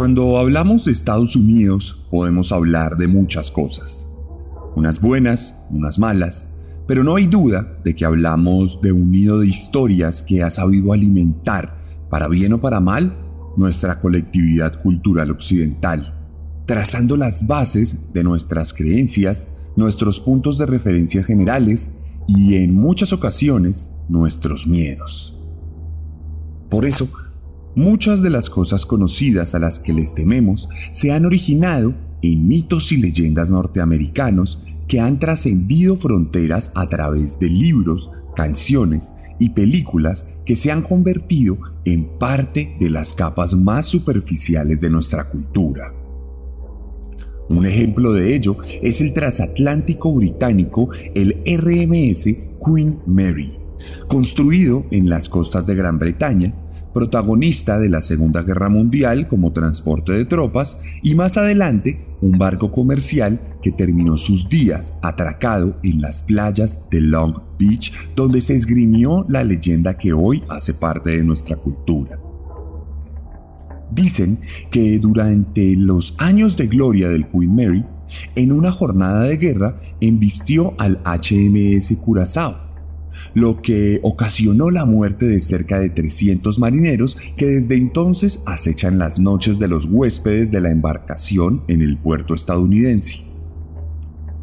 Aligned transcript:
Cuando 0.00 0.38
hablamos 0.38 0.86
de 0.86 0.92
Estados 0.92 1.36
Unidos 1.36 2.06
podemos 2.10 2.52
hablar 2.52 2.96
de 2.96 3.06
muchas 3.06 3.50
cosas, 3.50 4.08
unas 4.74 4.98
buenas, 4.98 5.66
unas 5.68 5.98
malas, 5.98 6.54
pero 6.88 7.04
no 7.04 7.16
hay 7.16 7.26
duda 7.26 7.78
de 7.84 7.94
que 7.94 8.06
hablamos 8.06 8.80
de 8.80 8.92
un 8.92 9.12
nido 9.12 9.40
de 9.40 9.48
historias 9.48 10.22
que 10.22 10.42
ha 10.42 10.48
sabido 10.48 10.94
alimentar, 10.94 11.82
para 12.08 12.28
bien 12.28 12.54
o 12.54 12.62
para 12.62 12.80
mal, 12.80 13.14
nuestra 13.58 14.00
colectividad 14.00 14.80
cultural 14.80 15.30
occidental, 15.30 16.14
trazando 16.64 17.18
las 17.18 17.46
bases 17.46 18.10
de 18.14 18.24
nuestras 18.24 18.72
creencias, 18.72 19.48
nuestros 19.76 20.18
puntos 20.18 20.56
de 20.56 20.64
referencias 20.64 21.26
generales 21.26 21.90
y 22.26 22.54
en 22.54 22.74
muchas 22.74 23.12
ocasiones 23.12 23.92
nuestros 24.08 24.66
miedos. 24.66 25.38
Por 26.70 26.86
eso, 26.86 27.06
Muchas 27.76 28.20
de 28.20 28.30
las 28.30 28.50
cosas 28.50 28.84
conocidas 28.84 29.54
a 29.54 29.60
las 29.60 29.78
que 29.78 29.92
les 29.92 30.14
tememos 30.14 30.68
se 30.90 31.12
han 31.12 31.24
originado 31.24 31.94
en 32.20 32.48
mitos 32.48 32.90
y 32.90 32.96
leyendas 32.96 33.48
norteamericanos 33.48 34.62
que 34.88 34.98
han 34.98 35.20
trascendido 35.20 35.94
fronteras 35.94 36.72
a 36.74 36.88
través 36.88 37.38
de 37.38 37.48
libros, 37.48 38.10
canciones 38.34 39.12
y 39.38 39.50
películas 39.50 40.26
que 40.44 40.56
se 40.56 40.72
han 40.72 40.82
convertido 40.82 41.58
en 41.84 42.18
parte 42.18 42.76
de 42.80 42.90
las 42.90 43.12
capas 43.12 43.54
más 43.54 43.86
superficiales 43.86 44.80
de 44.80 44.90
nuestra 44.90 45.30
cultura. 45.30 45.94
Un 47.48 47.66
ejemplo 47.66 48.12
de 48.12 48.34
ello 48.34 48.56
es 48.82 49.00
el 49.00 49.14
transatlántico 49.14 50.12
británico, 50.12 50.90
el 51.14 51.40
RMS 51.46 52.24
Queen 52.64 52.98
Mary, 53.06 53.56
construido 54.08 54.86
en 54.90 55.08
las 55.08 55.28
costas 55.28 55.66
de 55.66 55.76
Gran 55.76 56.00
Bretaña 56.00 56.59
protagonista 56.92 57.78
de 57.78 57.88
la 57.88 58.02
Segunda 58.02 58.42
Guerra 58.42 58.68
Mundial 58.68 59.28
como 59.28 59.52
transporte 59.52 60.12
de 60.12 60.24
tropas 60.24 60.78
y 61.02 61.14
más 61.14 61.36
adelante 61.36 62.06
un 62.20 62.38
barco 62.38 62.70
comercial 62.70 63.40
que 63.62 63.72
terminó 63.72 64.16
sus 64.16 64.48
días 64.48 64.94
atracado 65.02 65.76
en 65.82 66.00
las 66.00 66.22
playas 66.22 66.88
de 66.90 67.00
Long 67.00 67.34
Beach 67.58 67.92
donde 68.14 68.40
se 68.40 68.54
esgrimió 68.54 69.24
la 69.28 69.44
leyenda 69.44 69.96
que 69.96 70.12
hoy 70.12 70.42
hace 70.48 70.74
parte 70.74 71.10
de 71.10 71.24
nuestra 71.24 71.56
cultura. 71.56 72.18
Dicen 73.90 74.38
que 74.70 74.98
durante 74.98 75.74
los 75.76 76.14
años 76.18 76.56
de 76.56 76.68
gloria 76.68 77.08
del 77.08 77.26
Queen 77.26 77.54
Mary, 77.54 77.84
en 78.34 78.52
una 78.52 78.70
jornada 78.70 79.24
de 79.24 79.36
guerra 79.36 79.80
embistió 80.00 80.74
al 80.78 81.00
HMS 81.04 81.96
Curazao, 81.96 82.69
lo 83.34 83.62
que 83.62 84.00
ocasionó 84.02 84.70
la 84.70 84.84
muerte 84.84 85.26
de 85.26 85.40
cerca 85.40 85.78
de 85.78 85.90
300 85.90 86.58
marineros 86.58 87.16
que 87.36 87.46
desde 87.46 87.76
entonces 87.76 88.42
acechan 88.46 88.98
las 88.98 89.18
noches 89.18 89.58
de 89.58 89.68
los 89.68 89.86
huéspedes 89.86 90.50
de 90.50 90.60
la 90.60 90.70
embarcación 90.70 91.62
en 91.68 91.82
el 91.82 91.98
puerto 91.98 92.34
estadounidense. 92.34 93.22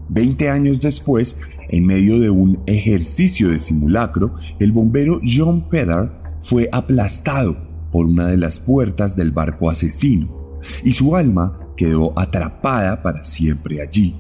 Veinte 0.10 0.50
años 0.50 0.82
después, 0.82 1.38
en 1.70 1.86
medio 1.86 2.20
de 2.20 2.30
un 2.30 2.64
ejercicio 2.66 3.50
de 3.50 3.60
simulacro, 3.60 4.36
el 4.60 4.72
bombero 4.72 5.20
John 5.24 5.68
Pedar 5.70 6.40
fue 6.42 6.70
aplastado 6.72 7.58
por 7.92 8.06
una 8.06 8.28
de 8.28 8.38
las 8.38 8.60
puertas 8.60 9.16
del 9.16 9.32
barco 9.32 9.70
asesino 9.70 10.60
y 10.84 10.94
su 10.94 11.16
alma 11.16 11.60
quedó 11.76 12.18
atrapada 12.18 13.02
para 13.04 13.24
siempre 13.24 13.82
allí 13.82 14.16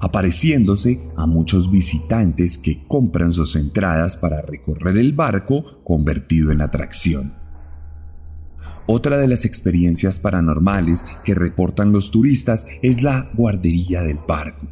apareciéndose 0.00 1.10
a 1.16 1.26
muchos 1.26 1.70
visitantes 1.70 2.58
que 2.58 2.84
compran 2.86 3.32
sus 3.32 3.56
entradas 3.56 4.16
para 4.16 4.42
recorrer 4.42 4.96
el 4.96 5.12
barco 5.12 5.82
convertido 5.84 6.52
en 6.52 6.60
atracción. 6.60 7.34
Otra 8.86 9.18
de 9.18 9.26
las 9.26 9.44
experiencias 9.44 10.20
paranormales 10.20 11.04
que 11.24 11.34
reportan 11.34 11.92
los 11.92 12.12
turistas 12.12 12.66
es 12.82 13.02
la 13.02 13.30
guardería 13.34 14.02
del 14.02 14.18
barco, 14.26 14.68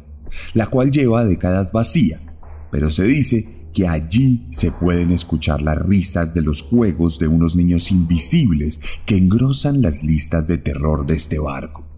la 0.53 0.67
cual 0.67 0.91
lleva 0.91 1.25
décadas 1.25 1.73
vacía, 1.73 2.21
pero 2.71 2.91
se 2.91 3.03
dice 3.03 3.55
que 3.73 3.89
allí 3.89 4.47
se 4.51 4.71
pueden 4.71 5.11
escuchar 5.11 5.61
las 5.61 5.77
risas 5.77 6.33
de 6.33 6.41
los 6.41 6.61
juegos 6.61 7.19
de 7.19 7.27
unos 7.27 7.57
niños 7.57 7.91
invisibles 7.91 8.79
que 9.05 9.17
engrosan 9.17 9.81
las 9.81 10.01
listas 10.01 10.47
de 10.47 10.57
terror 10.57 11.05
de 11.05 11.15
este 11.15 11.37
barco. 11.37 11.94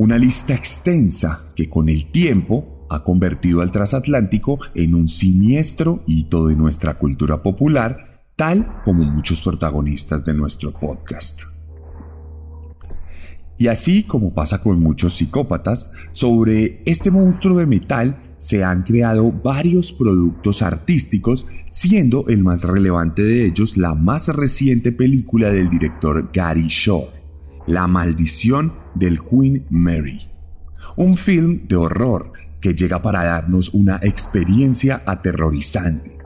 Una 0.00 0.16
lista 0.16 0.54
extensa 0.54 1.52
que 1.54 1.68
con 1.68 1.90
el 1.90 2.10
tiempo 2.10 2.86
ha 2.88 3.04
convertido 3.04 3.60
al 3.60 3.70
transatlántico 3.70 4.58
en 4.74 4.94
un 4.94 5.08
siniestro 5.08 6.02
hito 6.06 6.46
de 6.46 6.56
nuestra 6.56 6.94
cultura 6.94 7.42
popular, 7.42 8.22
tal 8.34 8.80
como 8.82 9.04
muchos 9.04 9.42
protagonistas 9.42 10.24
de 10.24 10.32
nuestro 10.32 10.72
podcast. 10.72 11.42
Y 13.58 13.66
así 13.66 14.04
como 14.04 14.32
pasa 14.32 14.62
con 14.62 14.80
muchos 14.80 15.12
psicópatas, 15.16 15.92
sobre 16.12 16.82
este 16.86 17.10
monstruo 17.10 17.58
de 17.58 17.66
metal 17.66 18.34
se 18.38 18.64
han 18.64 18.84
creado 18.84 19.30
varios 19.30 19.92
productos 19.92 20.62
artísticos, 20.62 21.46
siendo 21.68 22.26
el 22.28 22.42
más 22.42 22.64
relevante 22.64 23.22
de 23.22 23.44
ellos 23.44 23.76
la 23.76 23.94
más 23.94 24.28
reciente 24.28 24.92
película 24.92 25.50
del 25.50 25.68
director 25.68 26.30
Gary 26.32 26.68
Shaw, 26.68 27.19
la 27.70 27.86
maldición 27.86 28.72
del 28.96 29.20
Queen 29.22 29.64
Mary. 29.70 30.18
Un 30.96 31.14
film 31.14 31.68
de 31.68 31.76
horror 31.76 32.32
que 32.60 32.74
llega 32.74 33.00
para 33.00 33.22
darnos 33.22 33.72
una 33.72 34.00
experiencia 34.02 35.02
aterrorizante. 35.06 36.18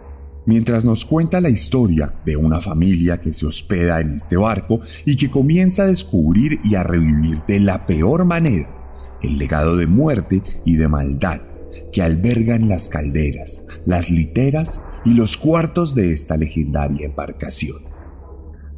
Mientras 0.47 0.87
nos 0.87 1.05
cuenta 1.05 1.43
la 1.43 1.50
historia 1.50 2.15
de 2.25 2.37
una 2.37 2.62
familia 2.62 3.21
que 3.21 3.34
se 3.34 3.44
hospeda 3.44 4.00
en 4.00 4.12
este 4.12 4.38
barco 4.38 4.81
y 5.05 5.16
que 5.16 5.31
comienza 5.31 5.82
a 5.82 5.87
descubrir 5.87 6.60
y 6.65 6.77
a 6.77 6.82
revivir 6.82 7.43
de 7.47 7.61
la 7.61 7.87
peor 7.87 8.25
manera 8.25 8.71
el 9.22 9.37
legado 9.37 9.76
de 9.76 9.87
muerte 9.87 10.43
y 10.65 10.76
de 10.76 10.88
maldad 10.88 11.43
que 11.93 12.03
albergan 12.03 12.69
las 12.69 12.88
calderas, 12.88 13.65
las 13.84 14.11
literas 14.11 14.81
y 15.05 15.12
los 15.12 15.37
cuartos 15.37 15.94
de 15.94 16.12
esta 16.12 16.38
legendaria 16.38 17.06
embarcación. 17.06 17.94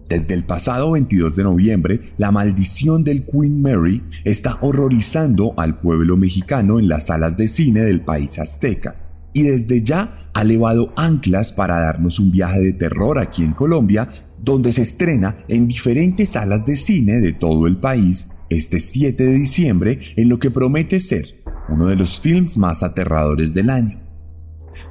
Desde 0.09 0.35
el 0.35 0.45
pasado 0.45 0.93
22 0.93 1.35
de 1.35 1.43
noviembre, 1.43 2.13
la 2.17 2.31
maldición 2.31 3.03
del 3.03 3.25
Queen 3.25 3.61
Mary 3.61 4.03
está 4.25 4.57
horrorizando 4.61 5.53
al 5.57 5.81
pueblo 5.81 6.17
mexicano 6.17 6.79
en 6.79 6.89
las 6.89 7.07
salas 7.07 7.37
de 7.37 7.49
cine 7.49 7.81
del 7.81 8.03
país 8.03 8.39
azteca. 8.39 8.95
Y 9.33 9.43
desde 9.43 9.83
ya 9.83 10.31
ha 10.33 10.45
levado 10.45 10.93
anclas 10.97 11.53
para 11.53 11.81
darnos 11.81 12.21
un 12.21 12.31
viaje 12.31 12.61
de 12.61 12.73
terror 12.73 13.19
aquí 13.19 13.43
en 13.43 13.53
Colombia, 13.53 14.09
donde 14.41 14.73
se 14.73 14.83
estrena 14.83 15.39
en 15.49 15.67
diferentes 15.67 16.31
salas 16.31 16.65
de 16.67 16.77
cine 16.77 17.21
de 17.21 17.33
todo 17.33 17.67
el 17.67 17.79
país 17.79 18.31
este 18.49 18.79
7 18.79 19.25
de 19.25 19.35
diciembre 19.35 19.99
en 20.15 20.29
lo 20.29 20.39
que 20.39 20.53
promete 20.53 21.01
ser 21.01 21.27
uno 21.69 21.87
de 21.87 21.97
los 21.97 22.21
films 22.21 22.57
más 22.57 22.85
aterradores 22.85 23.53
del 23.55 23.71
año. 23.71 24.06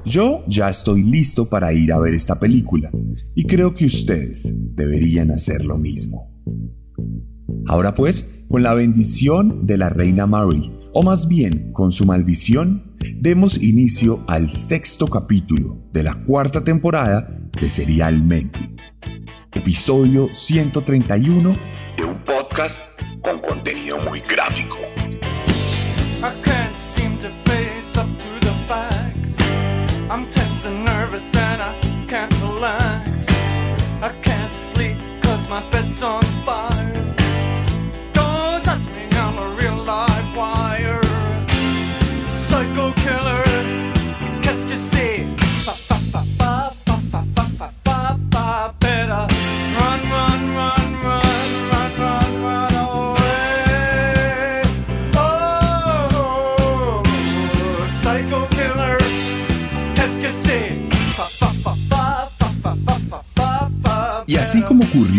Yo 0.04 0.44
ya 0.46 0.68
estoy 0.68 1.02
listo 1.02 1.48
para 1.48 1.72
ir 1.72 1.92
a 1.92 1.98
ver 1.98 2.14
esta 2.14 2.38
película 2.38 2.90
y 3.34 3.44
creo 3.44 3.74
que 3.74 3.86
ustedes 3.86 4.74
deberían 4.74 5.30
hacer 5.30 5.64
lo 5.64 5.78
mismo. 5.78 6.32
Ahora 7.66 7.94
pues, 7.94 8.44
con 8.48 8.62
la 8.62 8.74
bendición 8.74 9.66
de 9.66 9.76
la 9.76 9.88
reina 9.88 10.26
Mary, 10.26 10.72
o 10.92 11.02
más 11.02 11.28
bien 11.28 11.72
con 11.72 11.92
su 11.92 12.06
maldición, 12.06 12.96
demos 13.16 13.60
inicio 13.62 14.24
al 14.28 14.50
sexto 14.50 15.06
capítulo 15.08 15.78
de 15.92 16.02
la 16.02 16.14
cuarta 16.24 16.62
temporada 16.62 17.28
de 17.60 17.68
Serialmente. 17.68 18.76
Episodio 19.52 20.28
131 20.32 21.56
de 21.96 22.04
un 22.04 22.24
podcast 22.24 22.80
con 23.22 23.40
contenido 23.40 23.98
muy 23.98 24.20
gráfico. 24.20 24.76
Can't 32.06 32.32
relax. 32.40 33.26
I 34.00 34.14
can't 34.22 34.52
sleep 34.52 34.96
cause 35.22 35.48
my 35.48 35.68
bed's 35.70 36.02
on 36.02 36.22
fire. 36.44 36.75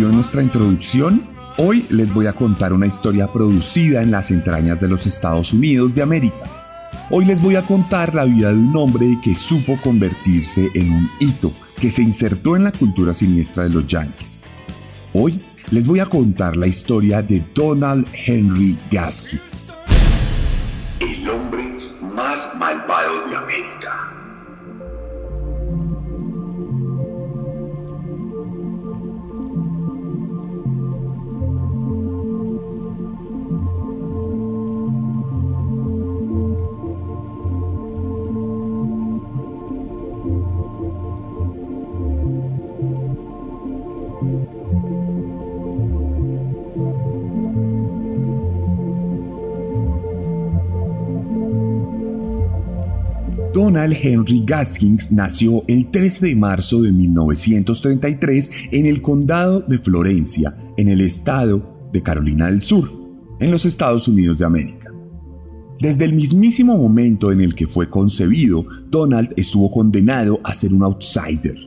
En 0.09 0.15
nuestra 0.15 0.41
introducción, 0.41 1.27
hoy 1.57 1.85
les 1.89 2.13
voy 2.13 2.27
a 2.27 2.33
contar 2.33 2.73
una 2.73 2.87
historia 2.87 3.31
producida 3.31 4.01
en 4.01 4.11
las 4.11 4.31
entrañas 4.31 4.79
de 4.79 4.87
los 4.87 5.05
Estados 5.05 5.53
Unidos 5.53 5.93
de 5.95 6.01
América. 6.01 6.43
Hoy 7.09 7.25
les 7.25 7.41
voy 7.41 7.55
a 7.55 7.61
contar 7.61 8.13
la 8.13 8.25
vida 8.25 8.49
de 8.49 8.57
un 8.57 8.75
hombre 8.75 9.17
que 9.23 9.35
supo 9.35 9.79
convertirse 9.81 10.69
en 10.73 10.91
un 10.91 11.09
hito 11.19 11.51
que 11.79 11.89
se 11.89 12.01
insertó 12.01 12.55
en 12.55 12.63
la 12.63 12.71
cultura 12.71 13.13
siniestra 13.13 13.63
de 13.63 13.69
los 13.69 13.87
Yankees. 13.87 14.43
Hoy 15.13 15.41
les 15.71 15.87
voy 15.87 15.99
a 15.99 16.05
contar 16.05 16.57
la 16.57 16.67
historia 16.67 17.21
de 17.21 17.43
Donald 17.53 18.07
Henry 18.13 18.77
Gaskins. 18.91 19.77
El 20.99 21.29
hombre 21.29 21.63
más 22.01 22.49
malvado 22.57 23.29
de 23.29 23.35
América. 23.35 23.86
Donald 53.67 53.97
Henry 54.01 54.43
Gaskins 54.45 55.11
nació 55.11 55.61
el 55.67 55.91
13 55.91 56.27
de 56.27 56.35
marzo 56.37 56.81
de 56.81 56.93
1933 56.93 58.49
en 58.71 58.85
el 58.85 59.01
condado 59.01 59.59
de 59.59 59.77
Florencia, 59.77 60.55
en 60.77 60.87
el 60.87 61.01
estado 61.01 61.89
de 61.91 62.01
Carolina 62.01 62.45
del 62.45 62.61
Sur, 62.61 62.89
en 63.41 63.51
los 63.51 63.65
Estados 63.65 64.07
Unidos 64.07 64.39
de 64.39 64.45
América. 64.45 64.89
Desde 65.81 66.05
el 66.05 66.13
mismísimo 66.13 66.77
momento 66.77 67.29
en 67.29 67.41
el 67.41 67.55
que 67.55 67.67
fue 67.67 67.89
concebido, 67.89 68.65
Donald 68.89 69.33
estuvo 69.35 69.69
condenado 69.69 70.39
a 70.45 70.53
ser 70.53 70.73
un 70.73 70.83
outsider, 70.83 71.57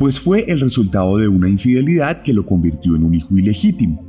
pues 0.00 0.18
fue 0.18 0.46
el 0.48 0.58
resultado 0.58 1.16
de 1.16 1.28
una 1.28 1.48
infidelidad 1.48 2.22
que 2.22 2.32
lo 2.32 2.44
convirtió 2.44 2.96
en 2.96 3.04
un 3.04 3.14
hijo 3.14 3.38
ilegítimo. 3.38 4.04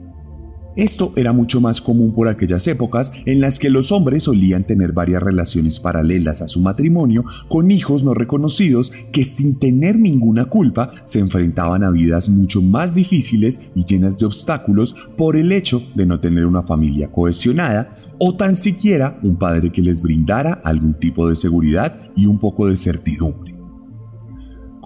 Esto 0.77 1.12
era 1.15 1.33
mucho 1.33 1.59
más 1.59 1.81
común 1.81 2.13
por 2.13 2.27
aquellas 2.27 2.68
épocas 2.68 3.12
en 3.25 3.41
las 3.41 3.57
que 3.57 3.71
los 3.71 3.91
hombres 3.91 4.24
solían 4.24 4.63
tener 4.63 4.94
varias 4.94 5.24
relaciones 5.24 5.79
paralelas 5.79 6.44
a 6.44 6.47
su 6.47 6.59
matrimonio 6.62 7.25
con 7.47 7.71
hijos 7.71 8.03
no 8.03 8.13
reconocidos 8.13 8.91
que 9.12 9.24
sin 9.24 9.57
tener 9.57 9.97
ninguna 9.97 10.45
culpa 10.45 10.91
se 11.06 11.18
enfrentaban 11.18 11.83
a 11.83 11.89
vidas 11.89 12.29
mucho 12.29 12.62
más 12.62 12.94
difíciles 12.94 13.59
y 13.74 13.85
llenas 13.85 14.19
de 14.19 14.27
obstáculos 14.27 14.95
por 15.18 15.35
el 15.35 15.51
hecho 15.51 15.81
de 15.95 16.06
no 16.06 16.19
tener 16.19 16.45
una 16.45 16.62
familia 16.62 17.12
cohesionada 17.12 17.95
o 18.19 18.35
tan 18.35 18.56
siquiera 18.56 19.18
un 19.24 19.35
padre 19.35 19.71
que 19.71 19.81
les 19.81 20.00
brindara 20.00 20.62
algún 20.63 20.94
tipo 20.94 21.27
de 21.27 21.35
seguridad 21.35 21.97
y 22.15 22.27
un 22.27 22.38
poco 22.38 22.68
de 22.68 22.77
certidumbre. 22.77 23.46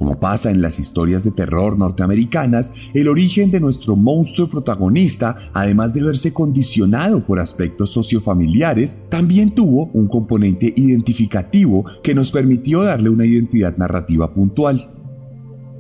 Como 0.02 0.20
pasa 0.20 0.50
en 0.50 0.64
las 0.64 0.80
historias 0.80 1.24
de 1.26 1.30
terror 1.30 1.78
norteamericanas, 1.78 2.74
el 2.96 3.08
origen 3.08 3.52
de 3.52 3.60
nuestro 3.60 3.96
monstruo 3.96 4.50
protagonista, 4.50 5.38
además 5.54 5.94
de 5.94 6.02
verse 6.02 6.34
condicionado 6.34 7.24
por 7.24 7.40
aspectos 7.40 7.92
sociofamiliares, 7.92 8.98
también 9.10 9.52
tuvo 9.52 9.92
un 9.94 10.08
componente 10.08 10.74
identificativo 10.76 11.86
que 12.02 12.16
nos 12.16 12.32
permitió 12.32 12.82
darle 12.82 13.12
una 13.12 13.28
identidad 13.28 13.78
narrativa 13.78 14.34
puntual. 14.34 14.90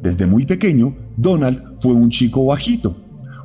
Desde 0.03 0.27
muy 0.27 0.45
pequeño, 0.45 0.95
Donald 1.17 1.81
fue 1.81 1.93
un 1.93 2.11
chico 2.11 2.45
bajito, 2.45 2.95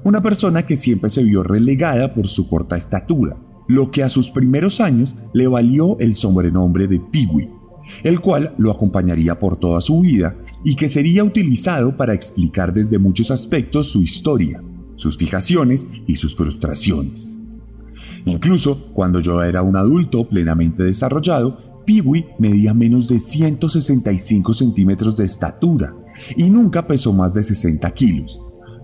una 0.04 0.22
persona 0.22 0.66
que 0.66 0.76
siempre 0.76 1.08
se 1.08 1.24
vio 1.24 1.42
relegada 1.42 2.12
por 2.12 2.28
su 2.28 2.50
corta 2.50 2.76
estatura, 2.76 3.38
lo 3.66 3.90
que 3.90 4.02
a 4.02 4.10
sus 4.10 4.28
primeros 4.28 4.82
años 4.82 5.14
le 5.32 5.46
valió 5.46 5.98
el 6.00 6.14
sobrenombre 6.14 6.86
de 6.86 7.00
Peewee 7.00 7.56
el 8.02 8.20
cual 8.20 8.54
lo 8.58 8.70
acompañaría 8.70 9.38
por 9.38 9.56
toda 9.56 9.80
su 9.80 10.00
vida 10.00 10.36
y 10.66 10.74
que 10.74 10.88
sería 10.88 11.22
utilizado 11.22 11.96
para 11.96 12.12
explicar 12.12 12.74
desde 12.74 12.98
muchos 12.98 13.30
aspectos 13.30 13.86
su 13.86 14.02
historia, 14.02 14.60
sus 14.96 15.16
fijaciones 15.16 15.86
y 16.08 16.16
sus 16.16 16.34
frustraciones. 16.34 17.36
Incluso 18.24 18.88
cuando 18.92 19.20
yo 19.20 19.44
era 19.44 19.62
un 19.62 19.76
adulto 19.76 20.28
plenamente 20.28 20.82
desarrollado, 20.82 21.84
Peewee 21.86 22.26
medía 22.40 22.74
menos 22.74 23.06
de 23.06 23.20
165 23.20 24.52
centímetros 24.54 25.16
de 25.16 25.26
estatura 25.26 25.94
y 26.34 26.50
nunca 26.50 26.88
pesó 26.88 27.12
más 27.12 27.32
de 27.32 27.44
60 27.44 27.88
kilos, 27.92 28.40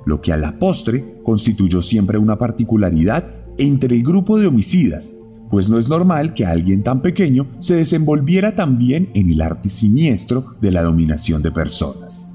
lo 0.06 0.20
que 0.20 0.32
a 0.32 0.37
la 0.37 0.61
postre 0.61 1.17
constituyó 1.25 1.82
siempre 1.82 2.17
una 2.17 2.38
particularidad 2.38 3.29
entre 3.58 3.96
el 3.96 4.05
grupo 4.05 4.38
de 4.38 4.46
homicidas 4.46 5.17
pues 5.52 5.69
no 5.69 5.78
es 5.78 5.87
normal 5.87 6.32
que 6.32 6.46
alguien 6.46 6.82
tan 6.82 7.02
pequeño 7.02 7.46
se 7.60 7.75
desenvolviera 7.75 8.56
también 8.56 9.10
en 9.12 9.31
el 9.31 9.43
arte 9.43 9.69
siniestro 9.69 10.56
de 10.62 10.72
la 10.72 10.82
dominación 10.82 11.43
de 11.43 11.52
personas. 11.52 12.26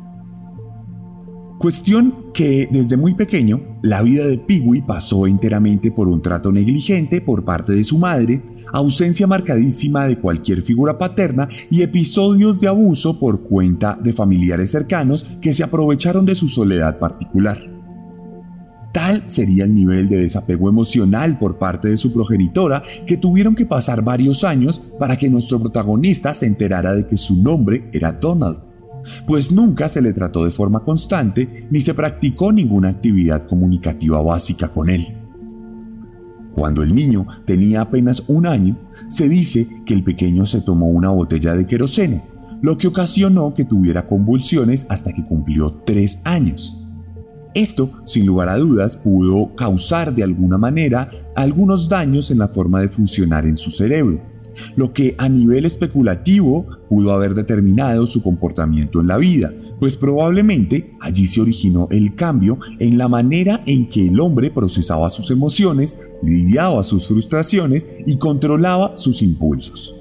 Cuestión 1.57 2.31
que 2.31 2.69
desde 2.71 2.95
muy 2.95 3.15
pequeño 3.15 3.79
la 3.81 4.03
vida 4.03 4.27
de 4.27 4.37
Peewee 4.37 4.83
pasó 4.83 5.25
enteramente 5.25 5.89
por 5.89 6.07
un 6.07 6.21
trato 6.21 6.51
negligente 6.51 7.19
por 7.19 7.43
parte 7.43 7.71
de 7.71 7.83
su 7.83 7.97
madre, 7.97 8.43
ausencia 8.71 9.25
marcadísima 9.25 10.05
de 10.05 10.19
cualquier 10.19 10.61
figura 10.61 10.99
paterna 10.99 11.49
y 11.71 11.81
episodios 11.81 12.59
de 12.59 12.67
abuso 12.67 13.19
por 13.19 13.41
cuenta 13.41 13.97
de 13.99 14.13
familiares 14.13 14.69
cercanos 14.69 15.23
que 15.41 15.55
se 15.55 15.63
aprovecharon 15.63 16.23
de 16.23 16.35
su 16.35 16.47
soledad 16.47 16.99
particular. 16.99 17.76
Tal 18.97 19.21
sería 19.27 19.65
el 19.65 19.75
nivel 19.75 20.09
de 20.09 20.17
desapego 20.17 20.69
emocional 20.69 21.38
por 21.38 21.59
parte 21.59 21.88
de 21.88 21.97
su 21.97 22.11
progenitora 22.11 22.81
que 23.05 23.15
tuvieron 23.15 23.53
que 23.53 23.67
pasar 23.67 24.03
varios 24.03 24.44
años 24.44 24.81
para 24.97 25.15
que 25.15 25.29
nuestro 25.29 25.59
protagonista 25.59 26.33
se 26.33 26.47
enterara 26.47 26.95
de 26.95 27.05
que 27.05 27.15
su 27.15 27.44
nombre 27.44 27.91
era 27.94 28.11
Donald, 28.11 28.57
pues 29.27 29.51
nunca 29.51 29.88
se 29.88 30.01
le 30.01 30.13
trató 30.13 30.45
de 30.45 30.49
forma 30.49 30.79
constante 30.79 31.67
ni 31.69 31.79
se 31.79 31.94
practicó 31.94 32.51
ninguna 32.51 32.89
actividad 32.89 33.45
comunicativa 33.45 34.19
básica 34.23 34.69
con 34.69 34.89
él. 34.89 35.15
Cuando 36.55 36.81
el 36.81 36.95
niño 36.95 37.27
tenía 37.45 37.81
apenas 37.81 38.23
un 38.27 38.47
año, 38.47 38.79
se 39.09 39.29
dice 39.29 39.67
que 39.85 39.94
el 39.94 40.03
pequeño 40.03 40.47
se 40.47 40.61
tomó 40.61 40.88
una 40.88 41.09
botella 41.09 41.54
de 41.54 41.68
queroseno, 41.68 42.23
lo 42.63 42.80
que 42.80 42.87
ocasionó 42.87 43.54
que 43.54 43.63
tuviera 43.63 44.07
convulsiones 44.07 44.87
hasta 44.89 45.13
que 45.13 45.23
cumplió 45.23 45.83
tres 45.85 46.19
años. 46.23 46.76
Esto, 47.54 47.89
sin 48.06 48.25
lugar 48.25 48.49
a 48.49 48.57
dudas, 48.57 48.95
pudo 48.95 49.56
causar 49.56 50.13
de 50.13 50.23
alguna 50.23 50.57
manera 50.57 51.09
algunos 51.35 51.89
daños 51.89 52.30
en 52.31 52.39
la 52.39 52.47
forma 52.47 52.81
de 52.81 52.89
funcionar 52.89 53.45
en 53.45 53.57
su 53.57 53.71
cerebro, 53.71 54.21
lo 54.75 54.94
que 54.94 55.16
a 55.18 55.30
nivel 55.30 55.66
especulativo 55.66 56.68
pudo 56.89 57.11
haber 57.11 57.33
determinado 57.33 58.06
su 58.07 58.21
comportamiento 58.21 59.01
en 59.01 59.07
la 59.07 59.18
vida, 59.18 59.54
pues 59.80 59.95
probablemente 59.95 60.95
allí 60.99 61.27
se 61.27 61.42
originó 61.42 61.87
el 61.92 62.16
cambio 62.16 62.59
en 62.80 62.97
la 62.97 63.07
manera 63.07 63.61
en 63.66 63.89
que 63.89 64.07
el 64.07 64.19
hombre 64.19 64.51
procesaba 64.51 65.09
sus 65.09 65.30
emociones, 65.31 65.97
lidiaba 66.23 66.83
sus 66.83 67.07
frustraciones 67.07 67.87
y 68.06 68.18
controlaba 68.18 68.97
sus 68.97 69.21
impulsos. 69.21 69.95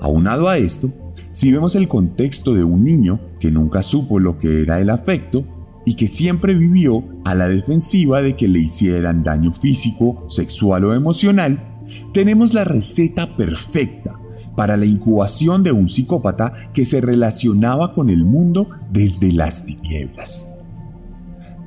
Aunado 0.00 0.48
a 0.48 0.56
esto, 0.56 0.90
si 1.32 1.52
vemos 1.52 1.74
el 1.74 1.88
contexto 1.88 2.54
de 2.54 2.64
un 2.64 2.84
niño 2.84 3.20
que 3.38 3.50
nunca 3.50 3.82
supo 3.82 4.18
lo 4.18 4.38
que 4.38 4.62
era 4.62 4.80
el 4.80 4.90
afecto, 4.90 5.44
y 5.90 5.94
que 5.94 6.06
siempre 6.06 6.54
vivió 6.54 7.02
a 7.24 7.34
la 7.34 7.48
defensiva 7.48 8.22
de 8.22 8.36
que 8.36 8.46
le 8.46 8.60
hicieran 8.60 9.24
daño 9.24 9.50
físico, 9.50 10.24
sexual 10.30 10.84
o 10.84 10.94
emocional, 10.94 11.82
tenemos 12.14 12.54
la 12.54 12.62
receta 12.62 13.26
perfecta 13.36 14.16
para 14.54 14.76
la 14.76 14.84
incubación 14.84 15.64
de 15.64 15.72
un 15.72 15.88
psicópata 15.88 16.52
que 16.72 16.84
se 16.84 17.00
relacionaba 17.00 17.92
con 17.92 18.08
el 18.08 18.24
mundo 18.24 18.68
desde 18.92 19.32
las 19.32 19.66
tinieblas. 19.66 20.48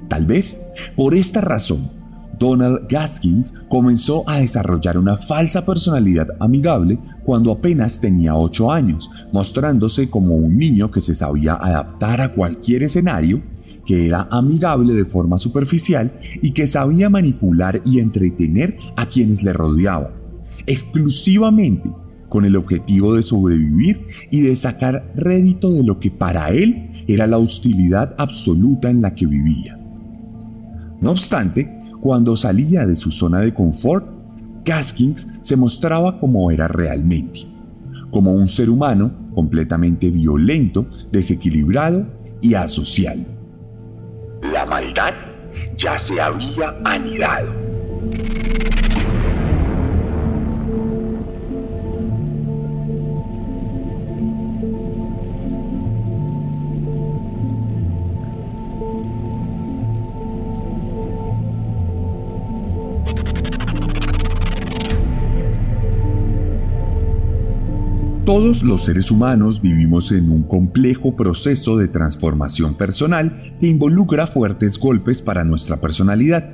Tal 0.08 0.26
vez 0.26 0.58
por 0.96 1.16
esta 1.16 1.42
razón, 1.42 1.92
Donald 2.40 2.88
Gaskins 2.88 3.54
comenzó 3.68 4.24
a 4.30 4.38
desarrollar 4.38 4.98
una 4.98 5.18
falsa 5.18 5.66
personalidad 5.66 6.30
amigable 6.40 6.98
cuando 7.26 7.52
apenas 7.52 8.00
tenía 8.00 8.36
8 8.36 8.72
años, 8.72 9.12
mostrándose 9.34 10.10
como 10.10 10.38
un 10.38 10.58
niño 10.58 10.92
que 10.92 11.02
se 11.02 11.14
sabía 11.14 11.56
adaptar 11.56 12.22
a 12.22 12.30
cualquier 12.30 12.84
escenario 12.84 13.52
que 13.86 14.08
era 14.08 14.28
amigable 14.32 14.94
de 14.94 15.06
forma 15.06 15.38
superficial 15.38 16.20
y 16.42 16.52
que 16.52 16.68
sabía 16.68 17.10
manipular 17.10 17.82
y 17.86 18.00
entretener 18.00 18.78
a 18.96 19.06
quienes 19.06 19.44
le 19.44 19.54
rodeaban, 19.54 20.12
exclusivamente 20.66 21.90
con 22.30 22.46
el 22.46 22.56
objetivo 22.56 23.14
de 23.14 23.22
sobrevivir 23.22 24.08
y 24.32 24.42
de 24.42 24.56
sacar 24.56 25.12
rédito 25.16 25.72
de 25.72 25.84
lo 25.84 26.00
que 26.00 26.10
para 26.10 26.50
él 26.50 26.90
era 27.08 27.28
la 27.28 27.38
hostilidad 27.38 28.16
absoluta 28.18 28.90
en 28.90 29.02
la 29.02 29.14
que 29.14 29.28
vivía. 29.28 29.80
No 31.00 31.12
obstante, 31.12 31.82
cuando 32.02 32.36
salía 32.36 32.88
de 32.88 32.96
su 32.96 33.12
zona 33.12 33.42
de 33.42 33.54
confort, 33.54 34.08
Gaskins 34.66 35.28
se 35.42 35.56
mostraba 35.56 36.20
como 36.20 36.50
era 36.50 36.68
realmente, 36.68 37.42
como 38.10 38.34
un 38.34 38.48
ser 38.48 38.70
humano 38.70 39.12
completamente 39.36 40.10
violento, 40.10 40.88
desequilibrado 41.12 42.08
y 42.42 42.56
asocial. 42.56 43.26
La 44.52 44.66
maldad 44.66 45.14
ya 45.78 45.98
se 45.98 46.20
había 46.20 46.76
anidado. 46.84 47.54
Todos 68.34 68.64
los 68.64 68.86
seres 68.86 69.12
humanos 69.12 69.62
vivimos 69.62 70.12
en 70.12 70.32
un 70.32 70.42
complejo 70.42 71.16
proceso 71.16 71.78
de 71.78 71.88
transformación 71.88 72.74
personal 72.74 73.54
que 73.60 73.68
involucra 73.68 74.26
fuertes 74.26 74.80
golpes 74.80 75.22
para 75.22 75.44
nuestra 75.44 75.80
personalidad. 75.80 76.50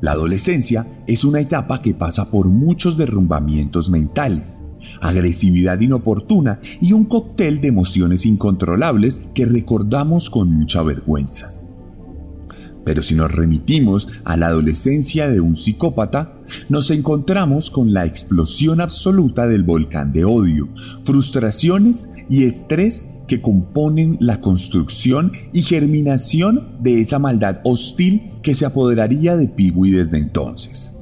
La 0.00 0.12
adolescencia 0.12 0.86
es 1.06 1.24
una 1.24 1.40
etapa 1.40 1.82
que 1.82 1.92
pasa 1.92 2.30
por 2.30 2.48
muchos 2.48 2.96
derrumbamientos 2.96 3.90
mentales, 3.90 4.62
agresividad 5.02 5.78
inoportuna 5.78 6.58
y 6.80 6.94
un 6.94 7.04
cóctel 7.04 7.60
de 7.60 7.68
emociones 7.68 8.24
incontrolables 8.24 9.20
que 9.34 9.44
recordamos 9.44 10.30
con 10.30 10.50
mucha 10.50 10.82
vergüenza. 10.82 11.57
Pero 12.88 13.02
si 13.02 13.14
nos 13.14 13.30
remitimos 13.30 14.08
a 14.24 14.38
la 14.38 14.46
adolescencia 14.46 15.28
de 15.28 15.42
un 15.42 15.56
psicópata, 15.56 16.32
nos 16.70 16.90
encontramos 16.90 17.68
con 17.68 17.92
la 17.92 18.06
explosión 18.06 18.80
absoluta 18.80 19.46
del 19.46 19.62
volcán 19.62 20.10
de 20.14 20.24
odio, 20.24 20.70
frustraciones 21.04 22.08
y 22.30 22.44
estrés 22.44 23.04
que 23.26 23.42
componen 23.42 24.16
la 24.20 24.40
construcción 24.40 25.32
y 25.52 25.60
germinación 25.60 26.78
de 26.80 27.02
esa 27.02 27.18
maldad 27.18 27.60
hostil 27.62 28.32
que 28.42 28.54
se 28.54 28.64
apoderaría 28.64 29.36
de 29.36 29.48
Peewee 29.48 29.90
desde 29.90 30.16
entonces. 30.16 30.96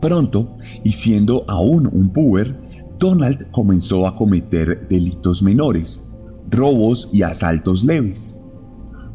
Pronto, 0.00 0.56
y 0.82 0.92
siendo 0.92 1.44
aún 1.46 1.90
un 1.92 2.08
puber, 2.08 2.58
Donald 2.98 3.50
comenzó 3.50 4.06
a 4.06 4.16
cometer 4.16 4.88
delitos 4.88 5.42
menores, 5.42 6.02
robos 6.48 7.10
y 7.12 7.20
asaltos 7.20 7.84
leves. 7.84 8.34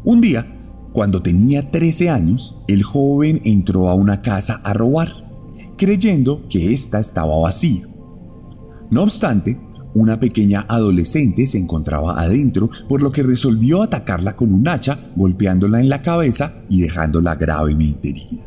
Un 0.04 0.22
día, 0.22 0.53
cuando 0.94 1.24
tenía 1.24 1.72
13 1.72 2.10
años, 2.10 2.56
el 2.68 2.84
joven 2.84 3.42
entró 3.44 3.90
a 3.90 3.96
una 3.96 4.22
casa 4.22 4.62
a 4.64 4.74
robar, 4.74 5.10
creyendo 5.76 6.48
que 6.50 6.72
ésta 6.72 7.00
estaba 7.00 7.38
vacía. 7.40 7.88
No 8.92 9.02
obstante, 9.02 9.60
una 9.96 10.20
pequeña 10.20 10.66
adolescente 10.70 11.48
se 11.48 11.58
encontraba 11.58 12.20
adentro, 12.22 12.70
por 12.88 13.02
lo 13.02 13.12
que 13.12 13.24
resolvió 13.24 13.82
atacarla 13.82 14.36
con 14.36 14.54
un 14.54 14.68
hacha, 14.68 15.00
golpeándola 15.16 15.80
en 15.80 15.90
la 15.90 16.02
cabeza 16.02 16.54
y 16.70 16.82
dejándola 16.82 17.36
gravemente 17.36 18.10
herida. 18.10 18.46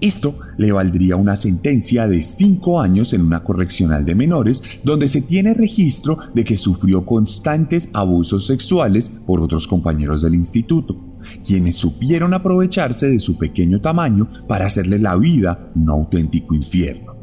Esto 0.00 0.38
le 0.58 0.72
valdría 0.72 1.16
una 1.16 1.36
sentencia 1.36 2.06
de 2.06 2.20
cinco 2.20 2.80
años 2.80 3.12
en 3.12 3.22
una 3.22 3.42
correccional 3.42 4.04
de 4.04 4.14
menores 4.14 4.62
donde 4.82 5.08
se 5.08 5.22
tiene 5.22 5.54
registro 5.54 6.18
de 6.34 6.44
que 6.44 6.56
sufrió 6.56 7.06
constantes 7.06 7.88
abusos 7.92 8.46
sexuales 8.46 9.08
por 9.08 9.40
otros 9.40 9.66
compañeros 9.66 10.20
del 10.20 10.34
instituto, 10.34 10.96
quienes 11.46 11.76
supieron 11.76 12.34
aprovecharse 12.34 13.08
de 13.08 13.18
su 13.18 13.38
pequeño 13.38 13.80
tamaño 13.80 14.28
para 14.46 14.66
hacerle 14.66 14.98
la 14.98 15.16
vida 15.16 15.70
un 15.74 15.88
auténtico 15.88 16.54
infierno. 16.54 17.14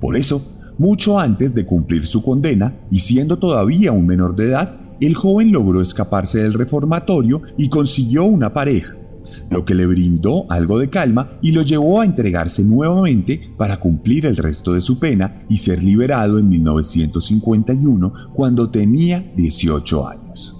Por 0.00 0.16
eso, 0.16 0.74
mucho 0.78 1.18
antes 1.18 1.54
de 1.54 1.64
cumplir 1.64 2.06
su 2.06 2.22
condena 2.22 2.74
y 2.90 2.98
siendo 2.98 3.38
todavía 3.38 3.92
un 3.92 4.06
menor 4.06 4.36
de 4.36 4.48
edad, 4.48 4.76
el 5.00 5.14
joven 5.14 5.52
logró 5.52 5.80
escaparse 5.80 6.42
del 6.42 6.54
reformatorio 6.54 7.42
y 7.56 7.68
consiguió 7.68 8.24
una 8.24 8.52
pareja, 8.52 8.94
lo 9.50 9.64
que 9.64 9.74
le 9.74 9.86
brindó 9.86 10.50
algo 10.50 10.78
de 10.78 10.88
calma 10.88 11.28
y 11.42 11.52
lo 11.52 11.62
llevó 11.62 12.00
a 12.00 12.04
entregarse 12.04 12.62
nuevamente 12.62 13.40
para 13.56 13.78
cumplir 13.78 14.26
el 14.26 14.36
resto 14.36 14.72
de 14.72 14.80
su 14.80 14.98
pena 14.98 15.44
y 15.48 15.58
ser 15.58 15.82
liberado 15.82 16.38
en 16.38 16.48
1951 16.48 18.12
cuando 18.32 18.70
tenía 18.70 19.22
18 19.36 20.08
años. 20.08 20.55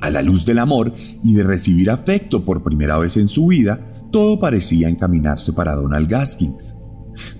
A 0.00 0.10
la 0.10 0.22
luz 0.22 0.44
del 0.44 0.58
amor 0.58 0.92
y 1.24 1.34
de 1.34 1.42
recibir 1.42 1.90
afecto 1.90 2.44
por 2.44 2.62
primera 2.62 2.98
vez 2.98 3.16
en 3.16 3.28
su 3.28 3.48
vida, 3.48 3.80
todo 4.10 4.38
parecía 4.38 4.88
encaminarse 4.88 5.52
para 5.52 5.74
Donald 5.74 6.08
Gaskins. 6.08 6.76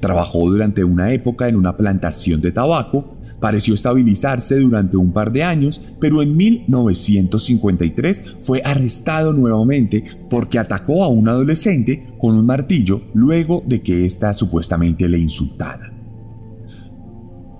Trabajó 0.01 0.51
durante 0.51 0.83
una 0.83 1.13
época 1.13 1.49
en 1.49 1.57
una 1.57 1.77
plantación 1.77 2.41
de 2.41 2.53
tabaco 2.53 3.19
pareció 3.41 3.75
estabilizarse 3.75 4.59
durante 4.59 4.97
un 4.97 5.13
par 5.13 5.33
de 5.33 5.45
años, 5.45 5.81
pero 6.01 6.23
en 6.23 6.37
1953 6.37 8.25
fue 8.41 8.63
arrestado 8.65 9.33
nuevamente 9.33 10.05
porque 10.29 10.59
atacó 10.59 11.05
a 11.05 11.09
un 11.09 11.29
adolescente 11.29 12.09
con 12.19 12.37
un 12.37 12.47
martillo 12.47 13.03
luego 13.15 13.63
de 13.67 13.83
que 13.83 14.05
ésta 14.05 14.35
supuestamente 14.35 15.09
le 15.09 15.19
insultara. 15.19 15.98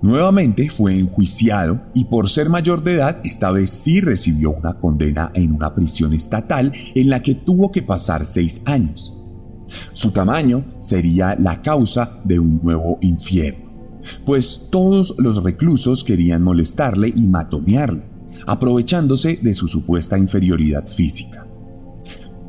Nuevamente 0.01 0.69
fue 0.69 0.97
enjuiciado 0.97 1.81
y 1.93 2.05
por 2.05 2.29
ser 2.29 2.49
mayor 2.49 2.83
de 2.83 2.93
edad, 2.93 3.19
esta 3.23 3.51
vez 3.51 3.69
sí 3.69 3.99
recibió 3.99 4.51
una 4.51 4.75
condena 4.75 5.31
en 5.33 5.51
una 5.51 5.75
prisión 5.75 6.13
estatal 6.13 6.71
en 6.95 7.09
la 7.09 7.21
que 7.21 7.35
tuvo 7.35 7.71
que 7.71 7.81
pasar 7.81 8.25
seis 8.25 8.61
años. 8.65 9.15
Su 9.93 10.11
tamaño 10.11 10.63
sería 10.79 11.35
la 11.35 11.61
causa 11.61 12.19
de 12.23 12.39
un 12.39 12.59
nuevo 12.63 12.97
infierno 13.01 13.69
pues 14.25 14.67
todos 14.71 15.15
los 15.17 15.43
reclusos 15.43 16.03
querían 16.03 16.43
molestarle 16.43 17.13
y 17.15 17.27
matonearle, 17.27 18.03
aprovechándose 18.45 19.39
de 19.41 19.53
su 19.53 19.67
supuesta 19.67 20.17
inferioridad 20.17 20.87
física. 20.87 21.48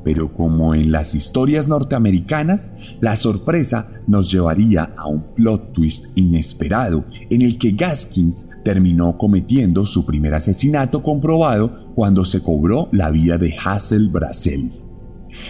Pero 0.04 0.32
como 0.32 0.74
en 0.74 0.92
las 0.92 1.14
historias 1.14 1.68
norteamericanas, 1.68 2.70
la 3.00 3.16
sorpresa 3.16 3.90
nos 4.06 4.30
llevaría 4.30 4.94
a 4.96 5.06
un 5.06 5.34
plot 5.34 5.72
twist 5.72 6.06
inesperado 6.16 7.04
en 7.28 7.42
el 7.42 7.58
que 7.58 7.72
Gaskins 7.72 8.46
terminó 8.64 9.16
cometiendo 9.16 9.86
su 9.86 10.04
primer 10.04 10.34
asesinato 10.34 11.02
comprobado 11.02 11.92
cuando 11.94 12.24
se 12.24 12.42
cobró 12.42 12.88
la 12.92 13.10
vida 13.10 13.38
de 13.38 13.54
Hassel 13.62 14.08
Brasel 14.08 14.80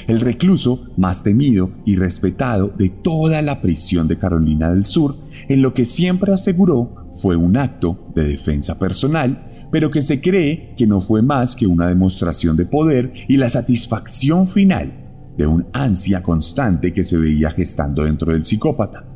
el 0.06 0.20
recluso 0.20 0.88
más 0.96 1.22
temido 1.22 1.70
y 1.84 1.96
respetado 1.96 2.72
de 2.76 2.88
toda 2.90 3.42
la 3.42 3.60
prisión 3.60 4.08
de 4.08 4.18
Carolina 4.18 4.70
del 4.72 4.84
Sur, 4.84 5.16
en 5.48 5.62
lo 5.62 5.74
que 5.74 5.84
siempre 5.84 6.32
aseguró 6.32 7.00
fue 7.20 7.36
un 7.36 7.56
acto 7.56 7.98
de 8.14 8.24
defensa 8.24 8.78
personal, 8.78 9.49
pero 9.70 9.90
que 9.90 10.02
se 10.02 10.20
cree 10.20 10.74
que 10.76 10.86
no 10.86 11.00
fue 11.00 11.22
más 11.22 11.54
que 11.54 11.66
una 11.66 11.88
demostración 11.88 12.56
de 12.56 12.66
poder 12.66 13.12
y 13.28 13.36
la 13.36 13.48
satisfacción 13.48 14.46
final 14.46 14.92
de 15.36 15.46
un 15.46 15.66
ansia 15.72 16.22
constante 16.22 16.92
que 16.92 17.04
se 17.04 17.16
veía 17.16 17.50
gestando 17.50 18.04
dentro 18.04 18.32
del 18.32 18.44
psicópata. 18.44 19.06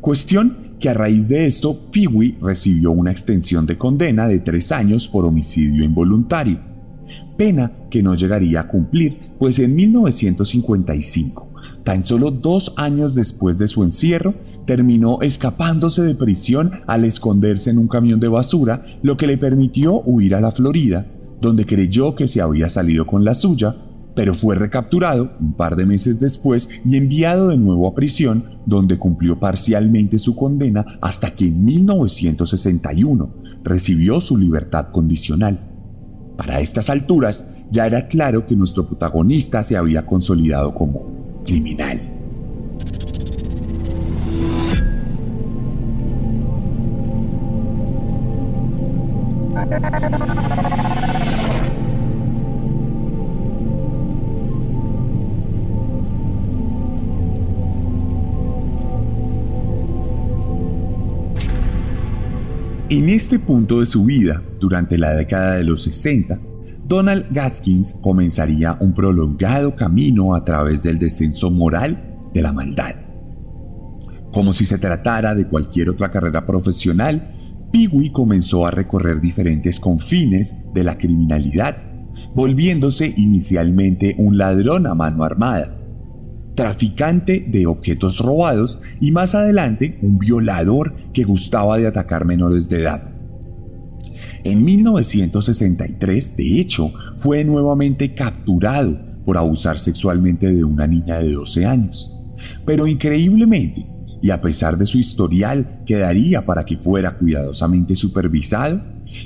Cuestión 0.00 0.76
que 0.78 0.88
a 0.88 0.94
raíz 0.94 1.28
de 1.28 1.46
esto, 1.46 1.90
Peewee 1.92 2.38
recibió 2.40 2.90
una 2.90 3.12
extensión 3.12 3.66
de 3.66 3.78
condena 3.78 4.26
de 4.26 4.40
tres 4.40 4.72
años 4.72 5.08
por 5.08 5.24
homicidio 5.24 5.84
involuntario 5.84 6.72
pena 7.36 7.72
que 7.90 8.02
no 8.02 8.14
llegaría 8.14 8.60
a 8.60 8.68
cumplir, 8.68 9.18
pues 9.38 9.58
en 9.58 9.74
1955, 9.74 11.52
tan 11.84 12.04
solo 12.04 12.30
dos 12.30 12.72
años 12.76 13.14
después 13.14 13.58
de 13.58 13.68
su 13.68 13.82
encierro, 13.82 14.34
terminó 14.66 15.20
escapándose 15.22 16.02
de 16.02 16.14
prisión 16.14 16.72
al 16.86 17.04
esconderse 17.04 17.70
en 17.70 17.78
un 17.78 17.88
camión 17.88 18.20
de 18.20 18.28
basura, 18.28 18.84
lo 19.02 19.16
que 19.16 19.26
le 19.26 19.38
permitió 19.38 20.00
huir 20.04 20.34
a 20.34 20.40
la 20.40 20.52
Florida, 20.52 21.06
donde 21.40 21.66
creyó 21.66 22.14
que 22.14 22.28
se 22.28 22.40
había 22.40 22.68
salido 22.68 23.06
con 23.06 23.24
la 23.24 23.34
suya, 23.34 23.74
pero 24.14 24.34
fue 24.34 24.54
recapturado 24.56 25.32
un 25.40 25.54
par 25.54 25.76
de 25.76 25.86
meses 25.86 26.20
después 26.20 26.68
y 26.84 26.96
enviado 26.96 27.48
de 27.48 27.56
nuevo 27.56 27.88
a 27.88 27.94
prisión, 27.94 28.44
donde 28.66 28.98
cumplió 28.98 29.40
parcialmente 29.40 30.18
su 30.18 30.36
condena 30.36 30.84
hasta 31.00 31.30
que 31.30 31.46
en 31.46 31.64
1961 31.64 33.34
recibió 33.64 34.20
su 34.20 34.36
libertad 34.36 34.88
condicional. 34.92 35.68
Para 36.36 36.60
estas 36.60 36.90
alturas 36.90 37.46
ya 37.70 37.86
era 37.86 38.06
claro 38.06 38.46
que 38.46 38.56
nuestro 38.56 38.86
protagonista 38.86 39.62
se 39.62 39.76
había 39.76 40.04
consolidado 40.04 40.74
como 40.74 41.42
criminal. 41.44 42.11
En 62.90 63.08
este 63.08 63.38
punto 63.38 63.80
de 63.80 63.86
su 63.86 64.04
vida, 64.04 64.42
durante 64.60 64.98
la 64.98 65.14
década 65.14 65.54
de 65.54 65.64
los 65.64 65.84
60, 65.84 66.38
Donald 66.84 67.24
Gaskins 67.30 67.94
comenzaría 67.94 68.76
un 68.78 68.92
prolongado 68.92 69.74
camino 69.74 70.34
a 70.34 70.44
través 70.44 70.82
del 70.82 70.98
descenso 70.98 71.50
moral 71.50 72.18
de 72.34 72.42
la 72.42 72.52
maldad. 72.52 72.96
Como 74.30 74.52
si 74.52 74.66
se 74.66 74.76
tratara 74.76 75.34
de 75.34 75.48
cualquier 75.48 75.88
otra 75.88 76.10
carrera 76.10 76.44
profesional, 76.44 77.32
Peewee 77.72 78.12
comenzó 78.12 78.66
a 78.66 78.70
recorrer 78.70 79.20
diferentes 79.20 79.80
confines 79.80 80.54
de 80.74 80.84
la 80.84 80.98
criminalidad 80.98 81.92
volviéndose 82.34 83.12
inicialmente 83.16 84.14
un 84.18 84.38
ladrón 84.38 84.86
a 84.86 84.94
mano 84.94 85.24
armada, 85.24 85.78
traficante 86.54 87.40
de 87.40 87.66
objetos 87.66 88.18
robados 88.18 88.78
y 89.00 89.12
más 89.12 89.34
adelante 89.34 89.98
un 90.02 90.18
violador 90.18 90.94
que 91.12 91.24
gustaba 91.24 91.78
de 91.78 91.86
atacar 91.86 92.24
menores 92.24 92.68
de 92.68 92.82
edad. 92.82 93.10
En 94.44 94.64
1963, 94.64 96.36
de 96.36 96.60
hecho, 96.60 96.92
fue 97.16 97.44
nuevamente 97.44 98.14
capturado 98.14 98.98
por 99.24 99.38
abusar 99.38 99.78
sexualmente 99.78 100.52
de 100.52 100.64
una 100.64 100.86
niña 100.86 101.18
de 101.18 101.32
12 101.32 101.64
años. 101.64 102.12
Pero 102.66 102.88
increíblemente, 102.88 103.86
y 104.22 104.30
a 104.30 104.40
pesar 104.40 104.78
de 104.78 104.86
su 104.86 104.98
historial 104.98 105.82
que 105.84 105.98
daría 105.98 106.46
para 106.46 106.64
que 106.64 106.78
fuera 106.78 107.18
cuidadosamente 107.18 107.96
supervisado, 107.96 108.80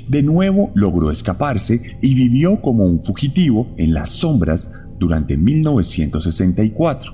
de 0.09 0.23
nuevo 0.23 0.71
logró 0.73 1.11
escaparse 1.11 1.97
y 2.01 2.13
vivió 2.15 2.61
como 2.61 2.85
un 2.85 3.03
fugitivo 3.03 3.73
en 3.77 3.93
las 3.93 4.09
sombras 4.09 4.69
durante 4.99 5.37
1964, 5.37 7.13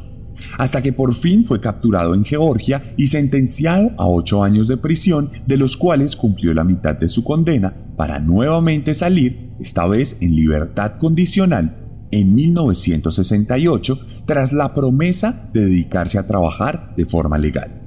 hasta 0.57 0.81
que 0.81 0.93
por 0.93 1.13
fin 1.13 1.45
fue 1.45 1.59
capturado 1.59 2.15
en 2.15 2.23
Georgia 2.23 2.81
y 2.97 3.07
sentenciado 3.07 3.91
a 3.97 4.07
ocho 4.07 4.43
años 4.43 4.67
de 4.67 4.77
prisión, 4.77 5.29
de 5.45 5.57
los 5.57 5.77
cuales 5.77 6.15
cumplió 6.15 6.53
la 6.53 6.63
mitad 6.63 6.95
de 6.95 7.09
su 7.09 7.23
condena 7.23 7.75
para 7.97 8.19
nuevamente 8.19 8.93
salir, 8.93 9.51
esta 9.59 9.85
vez 9.85 10.17
en 10.21 10.35
libertad 10.35 10.93
condicional, 10.97 11.82
en 12.13 12.35
1968 12.35 13.99
tras 14.25 14.53
la 14.53 14.73
promesa 14.73 15.49
de 15.51 15.65
dedicarse 15.65 16.19
a 16.19 16.27
trabajar 16.27 16.93
de 16.95 17.05
forma 17.05 17.39
legal. 17.39 17.81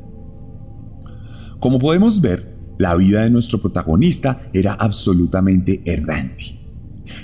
Como 1.61 1.79
podemos 1.79 2.21
ver, 2.21 2.57
la 2.79 2.95
vida 2.97 3.23
de 3.23 3.31
nuestro 3.31 3.61
protagonista 3.61 4.41
era 4.53 4.75
absolutamente 4.75 5.81
errante. 5.85 6.59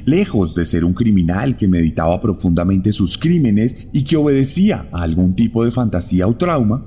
Lejos 0.05 0.55
de 0.55 0.65
ser 0.65 0.85
un 0.85 0.95
criminal 0.95 1.57
que 1.57 1.67
meditaba 1.67 2.21
profundamente 2.23 2.93
sus 2.93 3.19
crímenes 3.19 3.89
y 3.93 4.05
que 4.05 4.17
obedecía 4.17 4.87
a 4.93 5.03
algún 5.03 5.35
tipo 5.35 5.65
de 5.65 5.73
fantasía 5.73 6.29
o 6.29 6.37
trauma, 6.37 6.87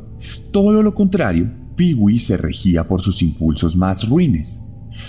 todo 0.52 0.82
lo 0.82 0.96
contrario, 0.96 1.52
Peewee 1.76 2.20
se 2.20 2.38
regía 2.38 2.88
por 2.88 3.02
sus 3.02 3.22
impulsos 3.22 3.76
más 3.76 4.08
ruines. 4.08 4.62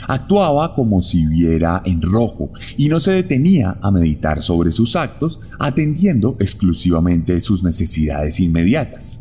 Actuaba 0.09 0.75
como 0.75 1.00
si 1.00 1.26
viera 1.26 1.83
en 1.85 2.02
rojo 2.02 2.50
y 2.76 2.88
no 2.88 3.00
se 3.00 3.12
detenía 3.12 3.78
a 3.81 3.90
meditar 3.90 4.43
sobre 4.43 4.73
sus 4.73 4.97
actos, 4.97 5.40
atendiendo 5.59 6.37
exclusivamente 6.40 7.40
sus 7.40 7.62
necesidades 7.62 8.40
inmediatas. 8.40 9.21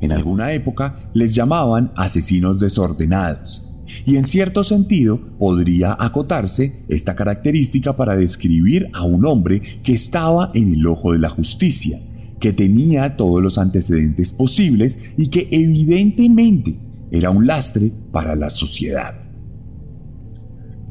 En 0.00 0.12
alguna 0.12 0.52
época 0.52 0.96
les 1.14 1.34
llamaban 1.34 1.92
asesinos 1.96 2.58
desordenados, 2.58 3.68
y 4.04 4.16
en 4.16 4.24
cierto 4.24 4.64
sentido 4.64 5.20
podría 5.38 5.96
acotarse 5.98 6.84
esta 6.88 7.14
característica 7.14 7.96
para 7.96 8.16
describir 8.16 8.88
a 8.94 9.04
un 9.04 9.24
hombre 9.24 9.62
que 9.82 9.92
estaba 9.92 10.50
en 10.54 10.74
el 10.74 10.86
ojo 10.86 11.12
de 11.12 11.18
la 11.18 11.28
justicia, 11.28 12.00
que 12.40 12.52
tenía 12.52 13.16
todos 13.16 13.40
los 13.40 13.58
antecedentes 13.58 14.32
posibles 14.32 14.98
y 15.16 15.28
que 15.28 15.48
evidentemente 15.52 16.80
era 17.12 17.30
un 17.30 17.46
lastre 17.46 17.92
para 18.10 18.34
la 18.34 18.50
sociedad. 18.50 19.14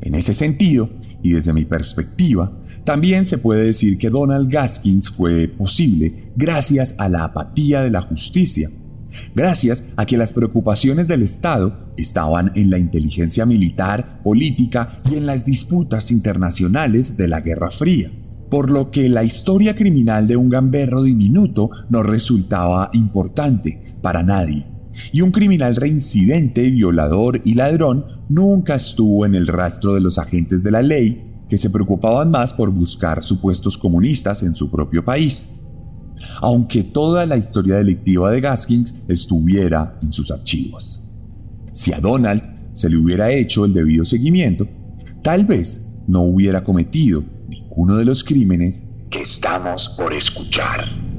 En 0.01 0.15
ese 0.15 0.34
sentido, 0.34 0.89
y 1.22 1.31
desde 1.31 1.53
mi 1.53 1.65
perspectiva, 1.65 2.51
también 2.84 3.25
se 3.25 3.38
puede 3.38 3.65
decir 3.65 3.98
que 3.98 4.10
Donald 4.10 4.51
Gaskins 4.51 5.10
fue 5.10 5.48
posible 5.48 6.31
gracias 6.36 6.96
a 6.98 7.08
la 7.08 7.25
apatía 7.25 7.84
de 7.84 7.91
la 7.91 8.01
justicia, 8.01 8.70
gracias 9.36 9.84
a 9.98 10.05
que 10.08 10.17
las 10.17 10.34
preocupaciones 10.34 11.08
del 11.08 11.22
Estado 11.22 11.93
estaban 11.98 12.51
en 12.55 12.72
la 12.72 12.79
inteligencia 12.79 13.46
militar, 13.46 14.22
política 14.24 15.01
y 15.11 15.16
en 15.16 15.27
las 15.27 15.46
disputas 15.46 16.09
internacionales 16.09 17.18
de 17.18 17.27
la 17.27 17.42
Guerra 17.42 17.70
Fría, 17.70 18.11
por 18.50 18.72
lo 18.72 18.90
que 18.90 19.07
la 19.07 19.24
historia 19.24 19.75
criminal 19.75 20.27
de 20.27 20.37
un 20.37 20.50
gamberro 20.50 21.03
diminuto 21.03 21.70
no 21.90 22.01
resultaba 22.01 22.90
importante 22.94 23.96
para 24.01 24.24
nadie 24.24 24.66
y 25.12 25.22
un 25.22 25.32
criminal 25.32 25.75
reincidente, 25.75 26.70
violador 26.70 27.42
y 27.44 27.56
ladrón 27.56 28.06
nunca 28.30 28.75
estuvo 28.75 29.25
en 29.25 29.36
el 29.36 29.48
rastro 29.48 29.94
de 29.94 30.01
los 30.01 30.18
agentes 30.18 30.64
de 30.64 30.72
la 30.72 30.82
ley 30.82 31.44
que 31.50 31.58
se 31.58 31.70
preocupaban 31.70 32.32
más 32.32 32.54
por 32.54 32.72
buscar 32.72 33.24
supuestos 33.24 33.77
comunistas 33.77 34.44
en 34.44 34.56
su 34.56 34.72
propio 34.72 35.04
país. 35.04 35.48
Aunque 36.40 36.84
toda 36.84 37.25
la 37.25 37.38
historia 37.38 37.75
delictiva 37.75 38.32
de 38.32 38.42
Gaskins 38.42 38.96
estuviera 39.08 39.98
en 40.01 40.12
sus 40.12 40.32
archivos. 40.32 41.04
Si 41.74 41.94
a 41.94 42.00
Donald 42.00 42.42
se 42.74 42.90
le 42.90 42.98
hubiera 42.98 43.32
hecho 43.32 43.66
el 43.66 43.74
debido 43.74 44.06
seguimiento, 44.06 44.68
tal 45.24 45.46
vez 45.46 46.04
no 46.08 46.22
hubiera 46.22 46.64
cometido 46.64 47.24
ninguno 47.50 47.98
de 47.98 48.06
los 48.06 48.24
crímenes 48.24 48.84
que 49.12 49.22
estamos 49.22 49.94
por 49.98 50.14
escuchar. 50.14 51.10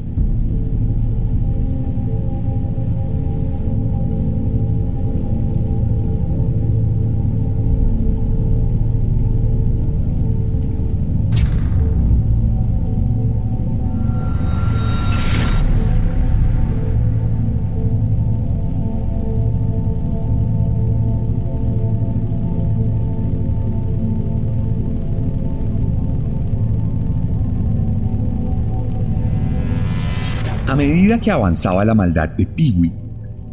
Medida 30.86 31.20
que 31.20 31.30
avanzaba 31.30 31.84
la 31.84 31.94
maldad 31.94 32.30
de 32.30 32.44
Peewee, 32.44 32.92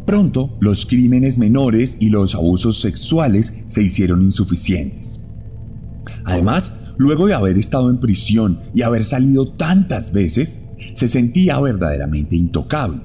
pronto 0.04 0.56
los 0.60 0.84
crímenes 0.84 1.38
menores 1.38 1.96
y 2.00 2.08
los 2.08 2.34
abusos 2.34 2.80
sexuales 2.80 3.66
se 3.68 3.84
hicieron 3.84 4.22
insuficientes. 4.22 5.20
Además, 6.24 6.72
luego 6.98 7.28
de 7.28 7.34
haber 7.34 7.56
estado 7.56 7.88
en 7.88 8.00
prisión 8.00 8.58
y 8.74 8.82
haber 8.82 9.04
salido 9.04 9.52
tantas 9.52 10.12
veces, 10.12 10.60
se 10.96 11.06
sentía 11.06 11.60
verdaderamente 11.60 12.34
intocable, 12.34 13.00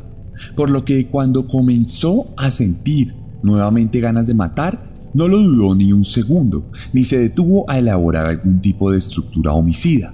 por 0.55 0.71
lo 0.71 0.85
que 0.85 1.05
cuando 1.05 1.47
comenzó 1.47 2.33
a 2.35 2.49
sentir 2.49 3.13
nuevamente 3.43 3.99
ganas 3.99 4.25
de 4.25 4.33
matar, 4.33 4.89
no 5.13 5.27
lo 5.27 5.37
dudó 5.37 5.75
ni 5.75 5.93
un 5.93 6.03
segundo, 6.03 6.71
ni 6.93 7.03
se 7.03 7.19
detuvo 7.19 7.69
a 7.69 7.77
elaborar 7.77 8.25
algún 8.25 8.59
tipo 8.59 8.91
de 8.91 8.97
estructura 8.97 9.53
homicida. 9.53 10.11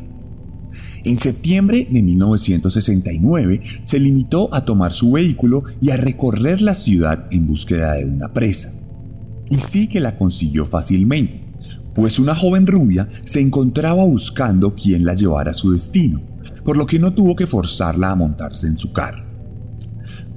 En 1.04 1.18
septiembre 1.18 1.88
de 1.90 2.04
1969 2.04 3.62
se 3.84 4.00
limitó 4.00 4.54
a 4.54 4.66
tomar 4.66 4.94
su 4.94 5.12
vehículo 5.14 5.64
y 5.82 5.90
a 5.90 5.98
recorrer 5.98 6.62
la 6.62 6.76
ciudad 6.76 7.26
en 7.32 7.48
búsqueda 7.48 7.94
de 7.94 8.06
una 8.06 8.32
presa. 8.34 8.72
Y 9.50 9.58
sí 9.58 9.88
que 9.88 10.00
la 10.00 10.16
consiguió 10.16 10.64
fácilmente, 10.66 11.42
pues 11.96 12.20
una 12.20 12.36
joven 12.36 12.68
rubia 12.68 13.10
se 13.26 13.42
encontraba 13.42 14.04
buscando 14.04 14.76
quien 14.76 15.04
la 15.04 15.16
llevara 15.16 15.52
a 15.52 15.56
su 15.56 15.72
destino, 15.72 16.22
por 16.64 16.78
lo 16.78 16.86
que 16.86 17.00
no 17.00 17.14
tuvo 17.14 17.36
que 17.36 17.48
forzarla 17.48 18.12
a 18.12 18.16
montarse 18.16 18.68
en 18.68 18.78
su 18.78 18.94
carro. 18.94 19.26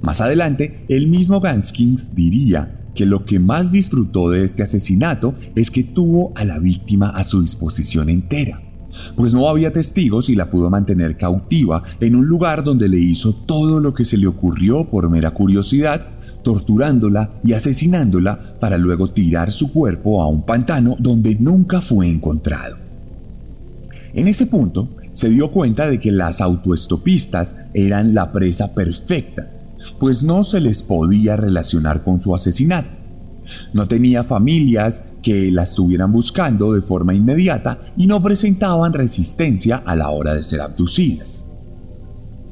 Más 0.01 0.19
adelante, 0.19 0.83
el 0.89 1.07
mismo 1.07 1.41
Ganskins 1.41 2.15
diría 2.15 2.81
que 2.95 3.05
lo 3.05 3.23
que 3.23 3.37
más 3.39 3.71
disfrutó 3.71 4.31
de 4.31 4.43
este 4.43 4.63
asesinato 4.63 5.35
es 5.55 5.69
que 5.69 5.83
tuvo 5.83 6.33
a 6.35 6.43
la 6.43 6.57
víctima 6.57 7.09
a 7.09 7.23
su 7.23 7.41
disposición 7.41 8.09
entera 8.09 8.64
pues 9.15 9.33
no 9.33 9.47
había 9.49 9.73
testigos 9.73 10.29
y 10.29 10.35
la 10.35 10.49
pudo 10.49 10.69
mantener 10.69 11.17
cautiva 11.17 11.83
en 11.99 12.15
un 12.15 12.27
lugar 12.27 12.63
donde 12.63 12.89
le 12.89 12.99
hizo 12.99 13.33
todo 13.33 13.79
lo 13.79 13.93
que 13.93 14.05
se 14.05 14.17
le 14.17 14.27
ocurrió 14.27 14.85
por 14.85 15.09
mera 15.09 15.31
curiosidad, 15.31 16.07
torturándola 16.43 17.31
y 17.43 17.53
asesinándola 17.53 18.57
para 18.59 18.77
luego 18.77 19.09
tirar 19.09 19.51
su 19.51 19.71
cuerpo 19.71 20.21
a 20.21 20.27
un 20.27 20.45
pantano 20.45 20.95
donde 20.99 21.35
nunca 21.35 21.81
fue 21.81 22.07
encontrado. 22.07 22.77
En 24.13 24.27
ese 24.27 24.45
punto, 24.45 24.89
se 25.11 25.29
dio 25.29 25.51
cuenta 25.51 25.89
de 25.89 25.99
que 25.99 26.11
las 26.11 26.41
autoestopistas 26.41 27.55
eran 27.73 28.13
la 28.13 28.31
presa 28.31 28.73
perfecta, 28.73 29.51
pues 29.99 30.23
no 30.23 30.43
se 30.43 30.61
les 30.61 30.83
podía 30.83 31.35
relacionar 31.35 32.03
con 32.03 32.21
su 32.21 32.35
asesinato. 32.35 32.89
No 33.73 33.87
tenía 33.87 34.23
familias 34.23 35.01
que 35.25 35.51
la 35.51 35.63
estuvieran 35.63 36.11
buscando 36.11 36.73
de 36.73 36.81
forma 36.81 37.15
inmediata 37.15 37.79
y 37.97 38.05
no 38.05 38.21
presentaban 38.21 38.93
resistencia 38.93 39.77
a 39.83 39.95
la 39.95 40.11
hora 40.11 40.35
de 40.35 40.43
ser 40.43 40.61
abducidas. 40.61 41.45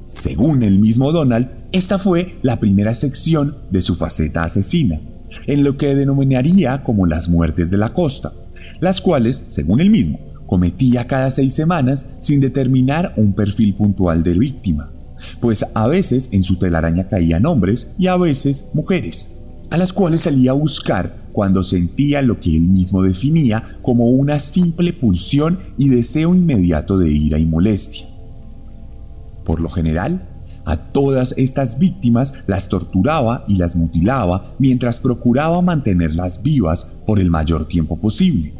Según 0.08 0.64
el 0.64 0.80
mismo 0.80 1.12
Donald, 1.12 1.50
esta 1.72 2.00
fue 2.00 2.40
la 2.42 2.60
primera 2.60 2.96
sección 2.96 3.56
de 3.70 3.84
su 3.84 3.94
faceta 3.94 4.44
asesina, 4.44 5.00
en 5.46 5.64
lo 5.64 5.78
que 5.78 5.94
denominaría 5.94 6.84
como 6.84 7.06
las 7.06 7.30
muertes 7.30 7.70
de 7.70 7.78
la 7.78 7.94
costa, 7.94 8.34
las 8.82 9.02
cuales, 9.02 9.46
según 9.50 9.80
él 9.80 9.92
mismo, 9.92 10.20
cometía 10.48 11.06
cada 11.06 11.30
seis 11.30 11.54
semanas 11.54 12.08
sin 12.22 12.40
determinar 12.40 13.14
un 13.18 13.34
perfil 13.34 13.76
puntual 13.76 14.24
de 14.24 14.34
víctima, 14.34 14.92
pues 15.40 15.64
a 15.76 15.86
veces 15.86 16.28
en 16.32 16.44
su 16.44 16.56
telaraña 16.56 17.08
caían 17.08 17.46
hombres 17.46 17.90
y 18.00 18.08
a 18.08 18.18
veces 18.18 18.66
mujeres, 18.74 19.30
a 19.70 19.78
las 19.78 19.94
cuales 19.94 20.22
salía 20.22 20.52
a 20.52 20.56
buscar 20.56 21.23
cuando 21.34 21.64
sentía 21.64 22.22
lo 22.22 22.40
que 22.40 22.56
él 22.56 22.62
mismo 22.62 23.02
definía 23.02 23.78
como 23.82 24.06
una 24.06 24.40
simple 24.40 24.94
pulsión 24.94 25.60
y 25.78 25.90
deseo 25.90 26.34
inmediato 26.34 26.98
de 26.98 27.12
ira 27.12 27.40
y 27.40 27.46
molestia. 27.46 28.06
Por 29.44 29.60
lo 29.60 29.68
general, 29.68 30.30
a 30.66 30.78
todas 30.78 31.34
estas 31.38 31.78
víctimas 31.78 32.34
las 32.48 32.70
torturaba 32.70 33.44
y 33.48 33.56
las 33.56 33.76
mutilaba 33.76 34.54
mientras 34.60 35.00
procuraba 35.00 35.62
mantenerlas 35.62 36.42
vivas 36.42 36.86
por 37.06 37.20
el 37.20 37.30
mayor 37.30 37.68
tiempo 37.68 38.00
posible. 38.00 38.54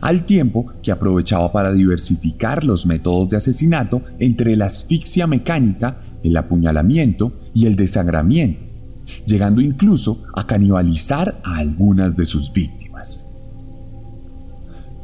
Al 0.00 0.26
tiempo 0.26 0.72
que 0.82 0.90
aprovechaba 0.90 1.52
para 1.52 1.72
diversificar 1.72 2.64
los 2.64 2.86
métodos 2.86 3.30
de 3.30 3.36
asesinato 3.36 4.02
entre 4.18 4.56
la 4.56 4.66
asfixia 4.66 5.26
mecánica, 5.26 6.00
el 6.22 6.36
apuñalamiento 6.36 7.32
y 7.54 7.66
el 7.66 7.76
desangramiento, 7.76 8.65
llegando 9.26 9.60
incluso 9.60 10.22
a 10.34 10.46
canibalizar 10.46 11.40
a 11.44 11.58
algunas 11.58 12.16
de 12.16 12.26
sus 12.26 12.52
víctimas. 12.52 13.26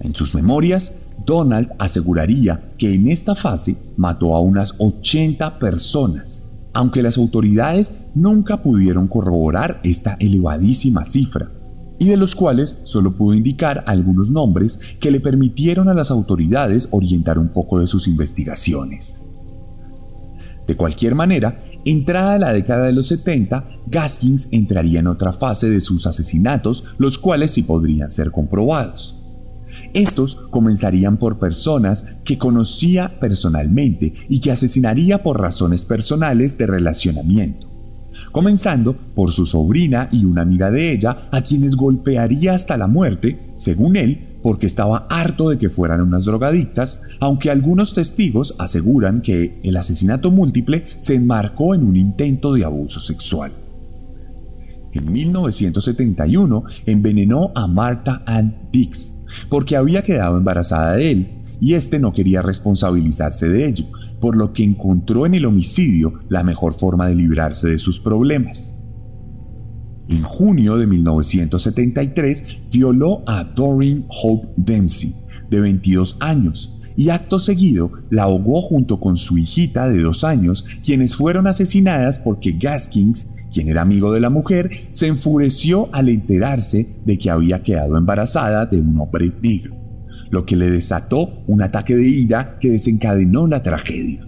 En 0.01 0.15
sus 0.15 0.35
memorias, 0.35 0.93
Donald 1.25 1.71
aseguraría 1.79 2.73
que 2.79 2.93
en 2.93 3.07
esta 3.07 3.35
fase 3.35 3.77
mató 3.97 4.35
a 4.35 4.41
unas 4.41 4.75
80 4.79 5.59
personas, 5.59 6.45
aunque 6.73 7.03
las 7.03 7.19
autoridades 7.19 7.93
nunca 8.15 8.63
pudieron 8.63 9.07
corroborar 9.07 9.81
esta 9.85 10.17
elevadísima 10.19 11.05
cifra, 11.05 11.53
y 11.99 12.07
de 12.07 12.17
los 12.17 12.35
cuales 12.35 12.79
solo 12.85 13.17
pudo 13.17 13.35
indicar 13.35 13.85
algunos 13.87 14.31
nombres 14.31 14.81
que 14.99 15.13
le 15.13 15.21
permitieron 15.21 15.89
a 15.89 15.95
las 15.95 16.11
autoridades 16.11 16.89
orientar 16.91 17.39
un 17.39 17.49
poco 17.49 17.79
de 17.79 17.87
sus 17.87 18.09
investigaciones. 18.09 19.23
De 20.67 20.77
cualquier 20.77 21.15
manera, 21.15 21.61
entrada 21.85 22.39
la 22.39 22.53
década 22.53 22.87
de 22.87 22.93
los 22.93 23.09
70, 23.09 23.69
Gaskins 23.87 24.49
entraría 24.53 25.01
en 25.01 25.09
otra 25.09 25.33
fase 25.33 25.69
de 25.69 25.81
sus 25.81 26.07
asesinatos, 26.07 26.85
los 26.99 27.19
cuales 27.19 27.51
sí 27.51 27.63
podrían 27.63 28.11
ser 28.11 28.31
comprobados. 28.31 29.19
Estos 29.95 30.37
comenzarían 30.51 31.17
por 31.17 31.39
personas 31.39 32.07
que 32.25 32.39
conocía 32.39 33.19
personalmente 33.21 34.13
y 34.29 34.41
que 34.41 34.53
asesinaría 34.53 35.23
por 35.23 35.41
razones 35.41 35.85
personales 35.85 36.57
de 36.59 36.67
relacionamiento, 36.67 37.69
comenzando 38.31 38.95
por 38.95 39.33
su 39.33 39.47
sobrina 39.47 40.09
y 40.13 40.25
una 40.25 40.43
amiga 40.43 40.71
de 40.71 40.93
ella 40.93 41.29
a 41.31 41.41
quienes 41.41 41.75
golpearía 41.75 42.55
hasta 42.55 42.77
la 42.77 42.87
muerte, 42.87 43.53
según 43.57 43.97
él, 43.97 44.32
porque 44.43 44.67
estaba 44.67 45.07
harto 45.09 45.51
de 45.51 45.59
que 45.59 45.69
fueran 45.69 46.01
unas 46.01 46.25
drogadictas, 46.25 47.01
aunque 47.21 47.51
algunos 47.51 47.95
testigos 47.95 48.55
aseguran 48.59 49.23
que 49.23 49.61
el 49.63 49.77
asesinato 49.77 50.31
múltiple 50.31 50.85
se 51.01 51.15
enmarcó 51.15 51.75
en 51.75 51.85
un 51.85 51.97
intento 51.97 52.53
de 52.53 52.65
abuso 52.65 53.01
sexual. 53.01 53.53
En 54.93 55.11
1971 55.11 56.65
envenenó 56.87 57.53
a 57.55 57.67
Martha 57.67 58.23
Ann 58.27 58.69
Dix, 58.71 59.15
porque 59.49 59.77
había 59.77 60.03
quedado 60.03 60.37
embarazada 60.37 60.95
de 60.95 61.11
él 61.11 61.29
y 61.61 61.75
éste 61.75 61.99
no 61.99 62.13
quería 62.13 62.43
responsabilizarse 62.43 63.49
de 63.49 63.69
ello, 63.69 63.87
por 64.21 64.37
lo 64.37 64.53
que 64.53 64.65
encontró 64.65 65.27
en 65.27 65.35
el 65.35 65.47
homicidio 65.47 66.15
la 66.29 66.43
mejor 66.43 66.75
forma 66.75 67.07
de 67.07 67.15
librarse 67.15 67.69
de 67.69 67.79
sus 67.79 68.01
problemas. 68.01 68.75
En 70.09 70.23
junio 70.23 70.77
de 70.77 70.87
1973 70.87 72.45
violó 72.71 73.23
a 73.27 73.45
Doreen 73.45 74.05
Hope 74.09 74.49
Dempsey, 74.57 75.15
de 75.51 75.61
22 75.61 76.17
años, 76.21 76.77
y 76.97 77.09
acto 77.09 77.39
seguido 77.39 77.93
la 78.11 78.25
ahogó 78.25 78.61
junto 78.61 79.01
con 79.01 79.17
su 79.17 79.39
hijita 79.39 79.89
de 79.89 80.01
dos 80.03 80.25
años, 80.25 80.67
quienes 80.85 81.17
fueron 81.17 81.47
asesinadas 81.47 82.19
porque 82.19 82.53
Gaskins 82.53 83.27
quien 83.53 83.69
era 83.69 83.83
amigo 83.83 84.13
de 84.13 84.21
la 84.21 84.31
mujer, 84.31 84.71
se 84.91 85.07
enfureció 85.07 85.89
al 85.93 86.09
enterarse 86.09 86.97
de 87.05 87.19
que 87.19 87.31
había 87.31 87.63
quedado 87.63 87.97
embarazada 87.97 88.67
de 88.67 88.81
un 88.81 88.99
hombre 88.99 89.31
negro, 89.41 89.77
lo 90.31 90.45
que 90.45 90.57
le 90.57 90.71
desató 90.71 91.45
un 91.47 91.63
ataque 91.63 91.95
de 91.95 92.09
ira 92.09 92.59
que 92.59 92.71
desencadenó 92.71 93.47
la 93.47 93.63
tragedia. 93.63 94.27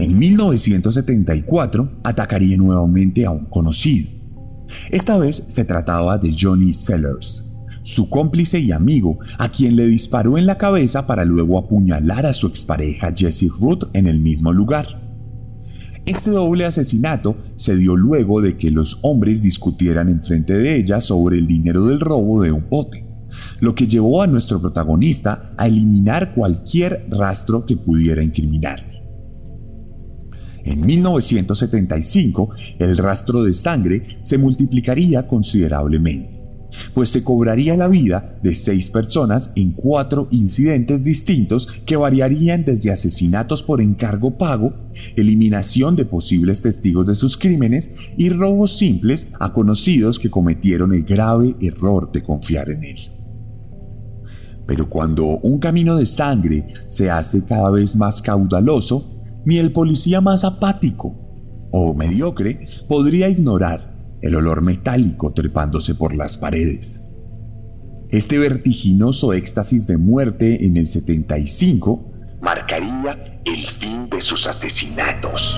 En 0.00 0.18
1974 0.18 2.00
atacaría 2.04 2.56
nuevamente 2.56 3.26
a 3.26 3.32
un 3.32 3.44
conocido. 3.44 4.08
Esta 4.90 5.18
vez 5.18 5.44
se 5.48 5.66
trataba 5.66 6.16
de 6.16 6.34
Johnny 6.34 6.72
Sellers, 6.72 7.52
su 7.82 8.08
cómplice 8.08 8.60
y 8.60 8.72
amigo, 8.72 9.18
a 9.36 9.50
quien 9.50 9.76
le 9.76 9.86
disparó 9.86 10.38
en 10.38 10.46
la 10.46 10.56
cabeza 10.56 11.06
para 11.06 11.26
luego 11.26 11.58
apuñalar 11.58 12.24
a 12.24 12.32
su 12.32 12.46
expareja 12.46 13.12
Jessie 13.14 13.50
Ruth 13.60 13.90
en 13.92 14.06
el 14.06 14.20
mismo 14.20 14.54
lugar. 14.54 14.86
Este 16.06 16.30
doble 16.30 16.64
asesinato 16.64 17.36
se 17.56 17.76
dio 17.76 17.94
luego 17.94 18.40
de 18.40 18.56
que 18.56 18.70
los 18.70 19.00
hombres 19.02 19.42
discutieran 19.42 20.08
enfrente 20.08 20.54
de 20.54 20.76
ella 20.76 21.02
sobre 21.02 21.36
el 21.36 21.46
dinero 21.46 21.88
del 21.88 22.00
robo 22.00 22.42
de 22.42 22.52
un 22.52 22.66
bote, 22.70 23.04
lo 23.60 23.74
que 23.74 23.86
llevó 23.86 24.22
a 24.22 24.26
nuestro 24.26 24.62
protagonista 24.62 25.52
a 25.58 25.66
eliminar 25.66 26.32
cualquier 26.34 27.06
rastro 27.10 27.66
que 27.66 27.76
pudiera 27.76 28.22
incriminarle. 28.22 28.89
En 30.70 30.86
1975, 30.86 32.50
el 32.78 32.96
rastro 32.96 33.42
de 33.42 33.52
sangre 33.52 34.20
se 34.22 34.38
multiplicaría 34.38 35.26
considerablemente 35.26 36.40
pues 36.94 37.08
se 37.10 37.24
cobraría 37.24 37.76
la 37.76 37.88
vida 37.88 38.38
de 38.44 38.54
seis 38.54 38.90
personas 38.90 39.50
en 39.56 39.72
cuatro 39.72 40.28
incidentes 40.30 41.02
distintos 41.02 41.66
que 41.84 41.96
variarían 41.96 42.64
desde 42.64 42.92
asesinatos 42.92 43.64
por 43.64 43.80
encargo 43.80 44.38
pago, 44.38 44.72
eliminación 45.16 45.96
de 45.96 46.04
posibles 46.04 46.62
testigos 46.62 47.08
de 47.08 47.16
sus 47.16 47.36
crímenes 47.36 47.90
y 48.16 48.28
robos 48.28 48.78
simples 48.78 49.26
a 49.40 49.52
conocidos 49.52 50.20
que 50.20 50.30
cometieron 50.30 50.92
el 50.92 51.02
grave 51.02 51.56
error 51.60 52.12
de 52.12 52.22
confiar 52.22 52.70
en 52.70 52.84
él. 52.84 52.98
Pero 54.64 54.88
cuando 54.88 55.24
un 55.24 55.58
camino 55.58 55.96
de 55.96 56.06
sangre 56.06 56.68
se 56.90 57.10
hace 57.10 57.44
cada 57.44 57.70
vez 57.70 57.96
más 57.96 58.22
caudaloso, 58.22 59.19
ni 59.44 59.58
el 59.58 59.72
policía 59.72 60.20
más 60.20 60.44
apático 60.44 61.16
o 61.70 61.94
mediocre 61.94 62.66
podría 62.88 63.28
ignorar 63.28 63.94
el 64.22 64.34
olor 64.34 64.60
metálico 64.60 65.32
trepándose 65.32 65.94
por 65.94 66.14
las 66.14 66.36
paredes. 66.36 67.06
Este 68.10 68.38
vertiginoso 68.38 69.32
éxtasis 69.32 69.86
de 69.86 69.96
muerte 69.96 70.64
en 70.66 70.76
el 70.76 70.88
75 70.88 72.10
marcaría 72.40 73.40
el 73.44 73.66
fin 73.78 74.08
de 74.10 74.20
sus 74.20 74.46
asesinatos. 74.46 75.56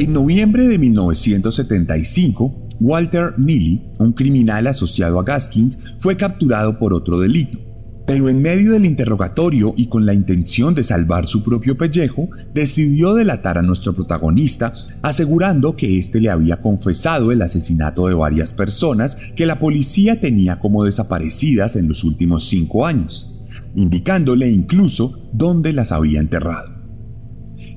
En 0.00 0.14
noviembre 0.14 0.66
de 0.66 0.78
1975, 0.78 2.68
Walter 2.80 3.34
Neely, 3.36 3.82
un 3.98 4.14
criminal 4.14 4.66
asociado 4.66 5.20
a 5.20 5.24
Gaskins, 5.24 5.78
fue 5.98 6.16
capturado 6.16 6.78
por 6.78 6.94
otro 6.94 7.20
delito. 7.20 7.58
Pero 8.06 8.30
en 8.30 8.40
medio 8.40 8.72
del 8.72 8.86
interrogatorio 8.86 9.74
y 9.76 9.88
con 9.88 10.06
la 10.06 10.14
intención 10.14 10.74
de 10.74 10.84
salvar 10.84 11.26
su 11.26 11.42
propio 11.42 11.76
pellejo, 11.76 12.30
decidió 12.54 13.12
delatar 13.12 13.58
a 13.58 13.62
nuestro 13.62 13.94
protagonista, 13.94 14.72
asegurando 15.02 15.76
que 15.76 15.98
éste 15.98 16.18
le 16.18 16.30
había 16.30 16.62
confesado 16.62 17.30
el 17.30 17.42
asesinato 17.42 18.06
de 18.06 18.14
varias 18.14 18.54
personas 18.54 19.18
que 19.36 19.44
la 19.44 19.58
policía 19.58 20.18
tenía 20.18 20.60
como 20.60 20.84
desaparecidas 20.84 21.76
en 21.76 21.88
los 21.88 22.04
últimos 22.04 22.48
cinco 22.48 22.86
años, 22.86 23.38
indicándole 23.76 24.50
incluso 24.50 25.28
dónde 25.34 25.74
las 25.74 25.92
había 25.92 26.20
enterrado. 26.20 26.70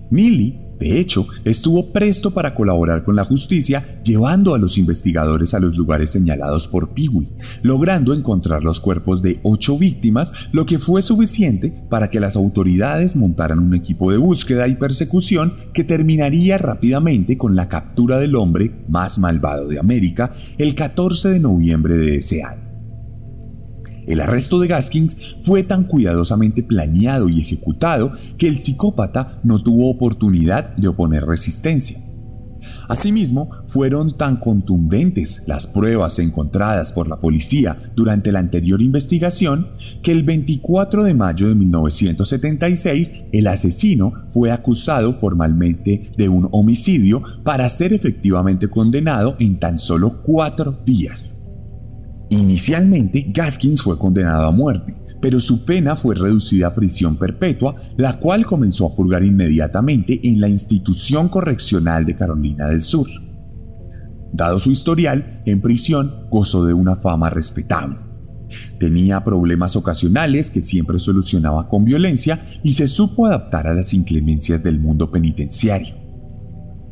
Neely 0.09 0.62
de 0.79 0.99
hecho, 0.99 1.27
estuvo 1.45 1.91
presto 1.91 2.31
para 2.31 2.55
colaborar 2.55 3.03
con 3.03 3.15
la 3.15 3.23
justicia, 3.23 4.01
llevando 4.03 4.53
a 4.53 4.59
los 4.59 4.77
investigadores 4.77 5.53
a 5.53 5.59
los 5.59 5.75
lugares 5.75 6.09
señalados 6.09 6.67
por 6.67 6.93
Peewee, 6.93 7.29
logrando 7.61 8.13
encontrar 8.13 8.63
los 8.63 8.79
cuerpos 8.79 9.21
de 9.21 9.39
ocho 9.43 9.77
víctimas, 9.77 10.33
lo 10.51 10.65
que 10.65 10.79
fue 10.79 11.01
suficiente 11.01 11.73
para 11.89 12.09
que 12.09 12.19
las 12.19 12.35
autoridades 12.35 13.15
montaran 13.15 13.59
un 13.59 13.73
equipo 13.73 14.11
de 14.11 14.17
búsqueda 14.17 14.67
y 14.67 14.75
persecución 14.75 15.53
que 15.73 15.83
terminaría 15.83 16.57
rápidamente 16.57 17.37
con 17.37 17.55
la 17.55 17.69
captura 17.69 18.19
del 18.19 18.35
hombre 18.35 18.83
más 18.87 19.19
malvado 19.19 19.67
de 19.67 19.79
América 19.79 20.31
el 20.57 20.75
14 20.75 21.29
de 21.29 21.39
noviembre 21.39 21.95
de 21.95 22.17
ese 22.17 22.43
año. 22.43 22.62
El 24.07 24.21
arresto 24.21 24.59
de 24.59 24.67
Gaskins 24.67 25.37
fue 25.43 25.63
tan 25.63 25.85
cuidadosamente 25.85 26.63
planeado 26.63 27.29
y 27.29 27.41
ejecutado 27.41 28.11
que 28.37 28.47
el 28.47 28.57
psicópata 28.57 29.39
no 29.43 29.61
tuvo 29.61 29.89
oportunidad 29.89 30.75
de 30.75 30.87
oponer 30.87 31.25
resistencia. 31.25 31.97
Asimismo, 32.87 33.49
fueron 33.67 34.17
tan 34.17 34.37
contundentes 34.37 35.43
las 35.47 35.67
pruebas 35.67 36.19
encontradas 36.19 36.93
por 36.93 37.07
la 37.07 37.19
policía 37.19 37.77
durante 37.95 38.31
la 38.31 38.39
anterior 38.39 38.81
investigación 38.81 39.67
que 40.01 40.11
el 40.11 40.23
24 40.23 41.03
de 41.03 41.13
mayo 41.13 41.47
de 41.47 41.55
1976 41.55 43.11
el 43.31 43.47
asesino 43.47 44.13
fue 44.31 44.51
acusado 44.51 45.13
formalmente 45.13 46.11
de 46.17 46.29
un 46.29 46.49
homicidio 46.51 47.23
para 47.43 47.67
ser 47.69 47.93
efectivamente 47.93 48.67
condenado 48.67 49.35
en 49.39 49.59
tan 49.59 49.77
solo 49.77 50.21
cuatro 50.21 50.77
días. 50.85 51.32
Inicialmente, 52.33 53.27
Gaskins 53.29 53.83
fue 53.83 53.97
condenado 53.97 54.45
a 54.45 54.51
muerte, 54.51 54.95
pero 55.21 55.39
su 55.39 55.65
pena 55.65 55.95
fue 55.95 56.15
reducida 56.15 56.67
a 56.67 56.75
prisión 56.75 57.15
perpetua, 57.15 57.75
la 57.95 58.19
cual 58.19 58.45
comenzó 58.45 58.87
a 58.87 58.95
purgar 58.95 59.23
inmediatamente 59.23 60.19
en 60.23 60.41
la 60.41 60.49
institución 60.49 61.29
correccional 61.29 62.05
de 62.07 62.15
Carolina 62.15 62.67
del 62.67 62.81
Sur. 62.81 63.07
Dado 64.31 64.59
su 64.59 64.71
historial, 64.71 65.43
en 65.45 65.61
prisión 65.61 66.27
gozó 66.31 66.65
de 66.65 66.73
una 66.73 66.95
fama 66.95 67.29
respetable. 67.29 67.97
Tenía 68.79 69.23
problemas 69.23 69.75
ocasionales 69.75 70.49
que 70.49 70.61
siempre 70.61 70.97
solucionaba 70.97 71.69
con 71.69 71.85
violencia 71.85 72.39
y 72.63 72.73
se 72.73 72.87
supo 72.87 73.27
adaptar 73.27 73.67
a 73.67 73.75
las 73.75 73.93
inclemencias 73.93 74.63
del 74.63 74.79
mundo 74.79 75.11
penitenciario. 75.11 75.95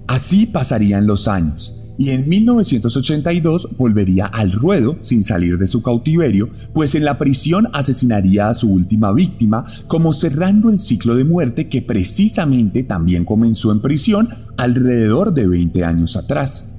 Así 0.08 0.45
pasarían 0.45 1.08
los 1.08 1.27
años, 1.27 1.81
y 2.02 2.10
en 2.10 2.28
1982 2.28 3.78
volvería 3.78 4.26
al 4.26 4.54
ruedo 4.54 4.98
sin 5.04 5.24
salir 5.24 5.60
de 5.60 5.68
su 5.68 5.84
cautiverio, 5.84 6.50
pues 6.74 6.96
en 6.96 7.06
la 7.06 7.20
prisión 7.20 7.68
asesinaría 7.74 8.50
a 8.50 8.56
su 8.56 8.72
última 8.74 9.14
víctima, 9.14 9.68
como 9.86 10.12
cerrando 10.12 10.72
el 10.72 10.80
ciclo 10.80 11.14
de 11.14 11.26
muerte 11.26 11.70
que 11.70 11.84
precisamente 11.84 12.82
también 12.82 13.24
comenzó 13.24 13.72
en 13.72 13.84
prisión 13.84 14.30
alrededor 14.58 15.36
de 15.36 15.48
20 15.48 15.84
años 15.84 16.16
atrás. 16.16 16.74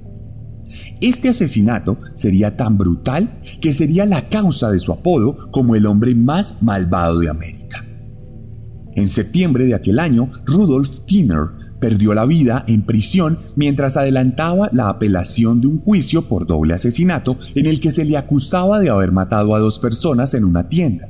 Este 1.01 1.29
asesinato 1.29 1.99
sería 2.17 2.57
tan 2.57 2.77
brutal 2.77 3.39
que 3.61 3.73
sería 3.73 4.07
la 4.07 4.29
causa 4.29 4.73
de 4.73 4.81
su 4.81 4.91
apodo 4.91 5.53
como 5.53 5.77
el 5.77 5.87
hombre 5.87 6.17
más 6.17 6.61
malvado 6.63 7.21
de 7.21 7.29
América. 7.29 7.87
En 8.97 9.09
septiembre 9.09 9.67
de 9.67 9.77
aquel 9.77 10.01
año, 10.01 10.33
Rudolf 10.47 10.99
Kinner 11.07 11.62
perdió 11.83 12.15
la 12.15 12.25
vida 12.27 12.65
en 12.69 12.83
prisión 12.83 13.41
mientras 13.57 13.97
adelantaba 13.97 14.71
la 14.73 14.89
apelación 14.89 15.61
de 15.61 15.67
un 15.67 15.81
juicio 15.81 16.29
por 16.29 16.47
doble 16.47 16.75
asesinato 16.75 17.37
en 17.57 17.67
el 17.67 17.81
que 17.81 17.91
se 17.91 18.05
le 18.05 18.17
acusaba 18.17 18.79
de 18.79 18.89
haber 18.89 19.11
matado 19.11 19.53
a 19.53 19.59
dos 19.59 19.81
personas 19.81 20.33
en 20.35 20.45
una 20.45 20.69
tienda. 20.69 21.09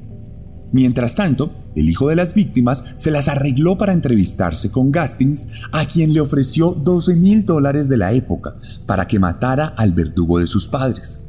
Mientras 0.72 1.14
tanto, 1.14 1.52
el 1.76 1.90
hijo 1.90 2.08
de 2.08 2.16
las 2.16 2.32
víctimas 2.32 2.84
se 2.96 3.10
las 3.10 3.28
arregló 3.28 3.76
para 3.76 3.92
entrevistarse 3.92 4.70
con 4.70 4.90
Gastings, 4.90 5.46
a 5.72 5.84
quien 5.84 6.14
le 6.14 6.22
ofreció 6.22 6.70
12 6.70 7.16
mil 7.16 7.44
dólares 7.44 7.90
de 7.90 7.98
la 7.98 8.14
época 8.14 8.56
para 8.86 9.06
que 9.06 9.18
matara 9.18 9.74
al 9.76 9.92
verdugo 9.92 10.38
de 10.38 10.46
sus 10.46 10.68
padres. 10.68 11.20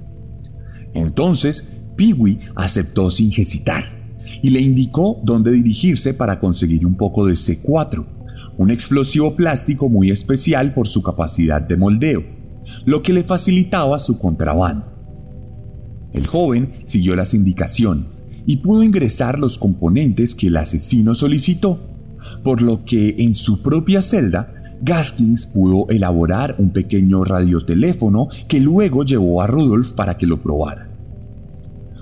Entonces, 0.93 1.67
Peewee 1.97 2.39
aceptó 2.55 3.11
sin 3.11 3.33
hesitar 3.33 3.83
y 4.41 4.51
le 4.51 4.61
indicó 4.61 5.19
dónde 5.25 5.51
dirigirse 5.51 6.13
para 6.13 6.39
conseguir 6.39 6.85
un 6.85 6.95
poco 6.95 7.25
de 7.25 7.33
C4, 7.33 8.22
un 8.57 8.71
explosivo 8.71 9.35
plástico 9.35 9.89
muy 9.89 10.11
especial 10.11 10.73
por 10.73 10.87
su 10.87 11.01
capacidad 11.01 11.61
de 11.61 11.77
moldeo, 11.77 12.23
lo 12.85 13.01
que 13.01 13.13
le 13.13 13.23
facilitaba 13.23 13.99
su 13.99 14.19
contrabando. 14.19 14.91
El 16.13 16.27
joven 16.27 16.71
siguió 16.85 17.15
las 17.15 17.33
indicaciones 17.33 18.23
y 18.45 18.57
pudo 18.57 18.83
ingresar 18.83 19.39
los 19.39 19.57
componentes 19.57 20.35
que 20.35 20.47
el 20.47 20.57
asesino 20.57 21.15
solicitó, 21.15 21.79
por 22.43 22.61
lo 22.61 22.85
que 22.85 23.15
en 23.19 23.35
su 23.35 23.61
propia 23.61 24.01
celda 24.01 24.53
Gaskins 24.81 25.45
pudo 25.45 25.87
elaborar 25.89 26.55
un 26.59 26.71
pequeño 26.71 27.23
radioteléfono 27.23 28.27
que 28.47 28.59
luego 28.59 29.03
llevó 29.03 29.41
a 29.41 29.47
Rudolf 29.47 29.93
para 29.93 30.17
que 30.17 30.27
lo 30.27 30.41
probara. 30.41 30.89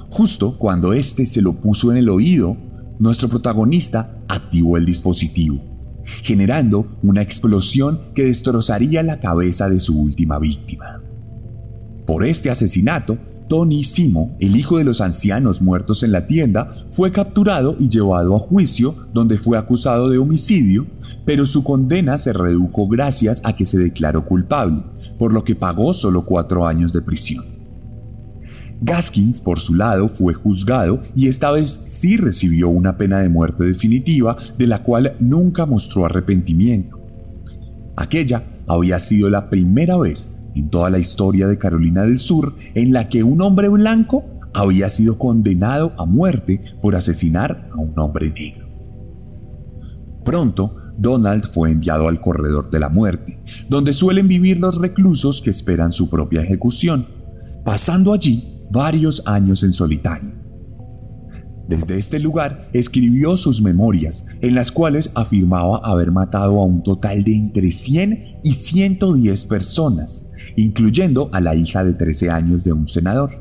Justo 0.09 0.57
cuando 0.57 0.91
éste 0.91 1.25
se 1.25 1.41
lo 1.41 1.53
puso 1.53 1.91
en 1.91 1.97
el 1.97 2.09
oído, 2.09 2.57
nuestro 2.99 3.29
protagonista 3.29 4.17
activó 4.27 4.77
el 4.77 4.85
dispositivo 4.85 5.70
generando 6.05 6.87
una 7.03 7.21
explosión 7.21 7.99
que 8.15 8.25
destrozaría 8.25 9.03
la 9.03 9.19
cabeza 9.19 9.69
de 9.69 9.79
su 9.79 9.99
última 9.99 10.39
víctima. 10.39 11.01
Por 12.05 12.25
este 12.25 12.49
asesinato, 12.49 13.17
Tony 13.47 13.83
Simo, 13.83 14.35
el 14.39 14.55
hijo 14.55 14.77
de 14.77 14.85
los 14.85 15.01
ancianos 15.01 15.61
muertos 15.61 16.03
en 16.03 16.13
la 16.13 16.25
tienda, 16.25 16.73
fue 16.89 17.11
capturado 17.11 17.75
y 17.79 17.89
llevado 17.89 18.35
a 18.35 18.39
juicio, 18.39 18.95
donde 19.13 19.37
fue 19.37 19.57
acusado 19.57 20.09
de 20.09 20.17
homicidio, 20.17 20.87
pero 21.25 21.45
su 21.45 21.63
condena 21.63 22.17
se 22.17 22.33
redujo 22.33 22.87
gracias 22.87 23.41
a 23.43 23.55
que 23.55 23.65
se 23.65 23.77
declaró 23.77 24.25
culpable, 24.25 24.83
por 25.19 25.33
lo 25.33 25.43
que 25.43 25.55
pagó 25.55 25.93
solo 25.93 26.25
cuatro 26.25 26.65
años 26.65 26.93
de 26.93 27.01
prisión. 27.01 27.60
Gaskins, 28.81 29.39
por 29.39 29.59
su 29.59 29.75
lado, 29.75 30.09
fue 30.09 30.33
juzgado 30.33 31.03
y 31.15 31.27
esta 31.27 31.51
vez 31.51 31.83
sí 31.85 32.17
recibió 32.17 32.69
una 32.69 32.97
pena 32.97 33.19
de 33.19 33.29
muerte 33.29 33.63
definitiva 33.63 34.35
de 34.57 34.67
la 34.67 34.81
cual 34.81 35.15
nunca 35.19 35.67
mostró 35.67 36.05
arrepentimiento. 36.05 36.99
Aquella 37.95 38.43
había 38.67 38.97
sido 38.97 39.29
la 39.29 39.49
primera 39.49 39.97
vez 39.97 40.29
en 40.55 40.69
toda 40.69 40.89
la 40.89 40.97
historia 40.97 41.47
de 41.47 41.59
Carolina 41.59 42.03
del 42.03 42.17
Sur 42.17 42.55
en 42.73 42.91
la 42.91 43.07
que 43.07 43.23
un 43.23 43.41
hombre 43.41 43.69
blanco 43.69 44.25
había 44.53 44.89
sido 44.89 45.17
condenado 45.17 45.93
a 45.97 46.05
muerte 46.05 46.61
por 46.81 46.95
asesinar 46.95 47.69
a 47.71 47.77
un 47.77 47.97
hombre 47.99 48.31
negro. 48.31 48.67
Pronto, 50.25 50.75
Donald 50.97 51.45
fue 51.51 51.71
enviado 51.71 52.07
al 52.07 52.19
corredor 52.19 52.69
de 52.69 52.79
la 52.79 52.89
muerte, 52.89 53.39
donde 53.69 53.93
suelen 53.93 54.27
vivir 54.27 54.59
los 54.59 54.79
reclusos 54.79 55.41
que 55.41 55.49
esperan 55.51 55.91
su 55.91 56.09
propia 56.09 56.41
ejecución. 56.41 57.05
Pasando 57.63 58.13
allí, 58.13 58.60
varios 58.71 59.21
años 59.25 59.63
en 59.63 59.73
solitario. 59.73 60.41
Desde 61.67 61.97
este 61.97 62.19
lugar 62.19 62.69
escribió 62.73 63.37
sus 63.37 63.61
memorias, 63.61 64.25
en 64.41 64.55
las 64.55 64.71
cuales 64.71 65.11
afirmaba 65.15 65.77
haber 65.83 66.11
matado 66.11 66.59
a 66.59 66.65
un 66.65 66.83
total 66.83 67.23
de 67.23 67.33
entre 67.33 67.71
100 67.71 68.39
y 68.43 68.53
110 68.53 69.45
personas, 69.45 70.25
incluyendo 70.57 71.29
a 71.31 71.39
la 71.39 71.55
hija 71.55 71.83
de 71.83 71.93
13 71.93 72.29
años 72.29 72.63
de 72.63 72.73
un 72.73 72.87
senador. 72.87 73.31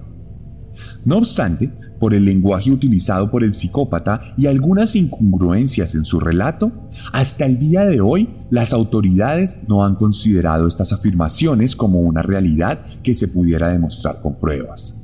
No 1.04 1.18
obstante, 1.18 1.72
por 1.98 2.14
el 2.14 2.24
lenguaje 2.24 2.70
utilizado 2.70 3.30
por 3.30 3.42
el 3.42 3.52
psicópata 3.52 4.20
y 4.36 4.46
algunas 4.46 4.94
incongruencias 4.94 5.94
en 5.94 6.04
su 6.04 6.20
relato, 6.20 6.72
hasta 7.12 7.46
el 7.46 7.58
día 7.58 7.84
de 7.84 8.00
hoy 8.00 8.28
las 8.50 8.72
autoridades 8.72 9.56
no 9.66 9.84
han 9.84 9.96
considerado 9.96 10.66
estas 10.66 10.92
afirmaciones 10.92 11.74
como 11.74 12.00
una 12.00 12.22
realidad 12.22 12.86
que 13.02 13.14
se 13.14 13.28
pudiera 13.28 13.70
demostrar 13.70 14.22
con 14.22 14.38
pruebas. 14.38 14.99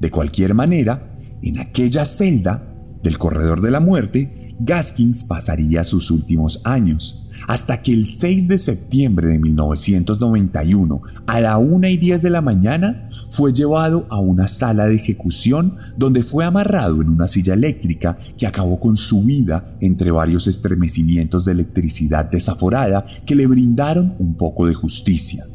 De 0.00 0.10
cualquier 0.10 0.54
manera, 0.54 1.16
en 1.42 1.58
aquella 1.58 2.04
celda 2.04 2.74
del 3.02 3.18
corredor 3.18 3.60
de 3.60 3.70
la 3.70 3.80
muerte, 3.80 4.56
Gaskins 4.60 5.24
pasaría 5.24 5.84
sus 5.84 6.10
últimos 6.10 6.60
años, 6.64 7.28
hasta 7.48 7.82
que 7.82 7.92
el 7.92 8.04
6 8.04 8.48
de 8.48 8.58
septiembre 8.58 9.28
de 9.28 9.38
1991, 9.38 11.02
a 11.26 11.40
la 11.40 11.58
1 11.58 11.88
y 11.88 11.96
10 11.96 12.22
de 12.22 12.30
la 12.30 12.42
mañana, 12.42 13.08
fue 13.30 13.52
llevado 13.52 14.06
a 14.10 14.20
una 14.20 14.48
sala 14.48 14.86
de 14.86 14.96
ejecución 14.96 15.76
donde 15.96 16.22
fue 16.22 16.44
amarrado 16.44 17.00
en 17.00 17.08
una 17.08 17.28
silla 17.28 17.54
eléctrica 17.54 18.18
que 18.36 18.46
acabó 18.46 18.80
con 18.80 18.96
su 18.96 19.22
vida 19.22 19.76
entre 19.80 20.10
varios 20.10 20.46
estremecimientos 20.46 21.44
de 21.44 21.52
electricidad 21.52 22.30
desaforada 22.30 23.04
que 23.26 23.34
le 23.34 23.46
brindaron 23.46 24.14
un 24.18 24.36
poco 24.36 24.66
de 24.66 24.74
justicia, 24.74 25.46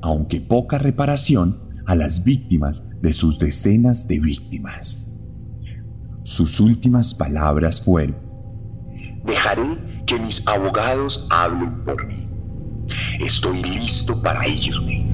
aunque 0.00 0.40
poca 0.40 0.78
reparación 0.78 1.66
a 1.86 1.94
las 1.94 2.24
víctimas 2.24 2.84
de 3.00 3.12
sus 3.12 3.38
decenas 3.38 4.06
de 4.08 4.20
víctimas. 4.20 5.12
Sus 6.24 6.60
últimas 6.60 7.14
palabras 7.14 7.80
fueron, 7.80 8.16
Dejaré 9.24 10.04
que 10.06 10.18
mis 10.18 10.40
abogados 10.46 11.26
hablen 11.30 11.84
por 11.84 12.06
mí. 12.06 12.28
Estoy 13.18 13.62
listo 13.62 14.20
para 14.22 14.46
irme. 14.46 15.06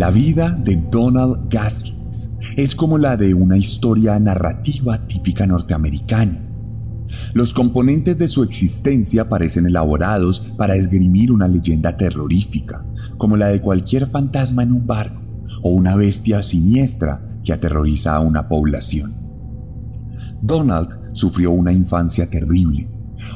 La 0.00 0.10
vida 0.10 0.58
de 0.58 0.76
Donald 0.76 1.50
Gaskins 1.50 2.30
es 2.56 2.74
como 2.74 2.96
la 2.96 3.18
de 3.18 3.34
una 3.34 3.58
historia 3.58 4.18
narrativa 4.18 5.06
típica 5.06 5.46
norteamericana. 5.46 6.42
Los 7.34 7.52
componentes 7.52 8.16
de 8.16 8.26
su 8.26 8.42
existencia 8.42 9.28
parecen 9.28 9.66
elaborados 9.66 10.54
para 10.56 10.74
esgrimir 10.74 11.30
una 11.30 11.48
leyenda 11.48 11.98
terrorífica, 11.98 12.82
como 13.18 13.36
la 13.36 13.48
de 13.48 13.60
cualquier 13.60 14.06
fantasma 14.06 14.62
en 14.62 14.72
un 14.72 14.86
barco 14.86 15.20
o 15.60 15.68
una 15.68 15.96
bestia 15.96 16.40
siniestra 16.40 17.38
que 17.44 17.52
aterroriza 17.52 18.16
a 18.16 18.20
una 18.20 18.48
población. 18.48 19.14
Donald 20.40 21.12
sufrió 21.12 21.50
una 21.50 21.74
infancia 21.74 22.30
terrible, 22.30 22.88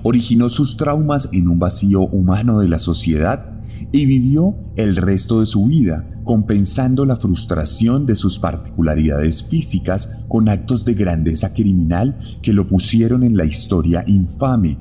originó 0.03 0.49
sus 0.49 0.79
traumas 0.79 1.29
en 1.31 1.47
un 1.47 1.59
vacío 1.59 2.01
humano 2.07 2.61
de 2.61 2.69
la 2.69 2.79
sociedad 2.79 3.54
y 3.93 4.07
vivió 4.07 4.57
el 4.77 4.97
resto 4.97 5.41
de 5.41 5.47
su 5.47 5.67
vida 5.67 6.11
compensando 6.25 7.05
la 7.05 7.17
frustración 7.17 8.07
de 8.07 8.17
sus 8.17 8.39
particularidades 8.39 9.45
físicas 9.49 10.09
con 10.29 10.49
actos 10.49 10.85
de 10.85 10.95
grandeza 10.95 11.53
criminal 11.53 12.19
que 12.43 12.53
lo 12.53 12.67
pusieron 12.67 13.23
en 13.23 13.37
la 13.37 13.45
historia 13.45 14.05
infame 14.07 14.79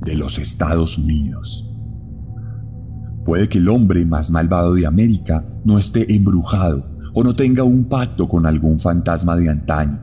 de 0.00 0.16
los 0.16 0.38
Estados 0.38 0.96
Unidos. 0.96 1.66
Puede 3.24 3.48
que 3.48 3.58
el 3.58 3.68
hombre 3.68 4.04
más 4.06 4.30
malvado 4.30 4.74
de 4.74 4.86
América 4.86 5.46
no 5.64 5.78
esté 5.78 6.14
embrujado 6.14 6.96
o 7.12 7.22
no 7.22 7.36
tenga 7.36 7.64
un 7.64 7.84
pacto 7.84 8.28
con 8.28 8.46
algún 8.46 8.80
fantasma 8.80 9.36
de 9.36 9.50
antaño, 9.50 10.00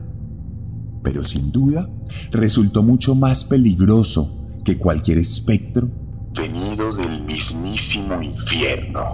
pero 1.03 1.23
sin 1.23 1.51
duda 1.51 1.89
resultó 2.31 2.83
mucho 2.83 3.15
más 3.15 3.43
peligroso 3.43 4.47
que 4.63 4.77
cualquier 4.77 5.17
espectro 5.17 5.89
venido 6.37 6.95
del 6.95 7.06
mismísimo 7.37 8.19
infierno. 8.21 9.05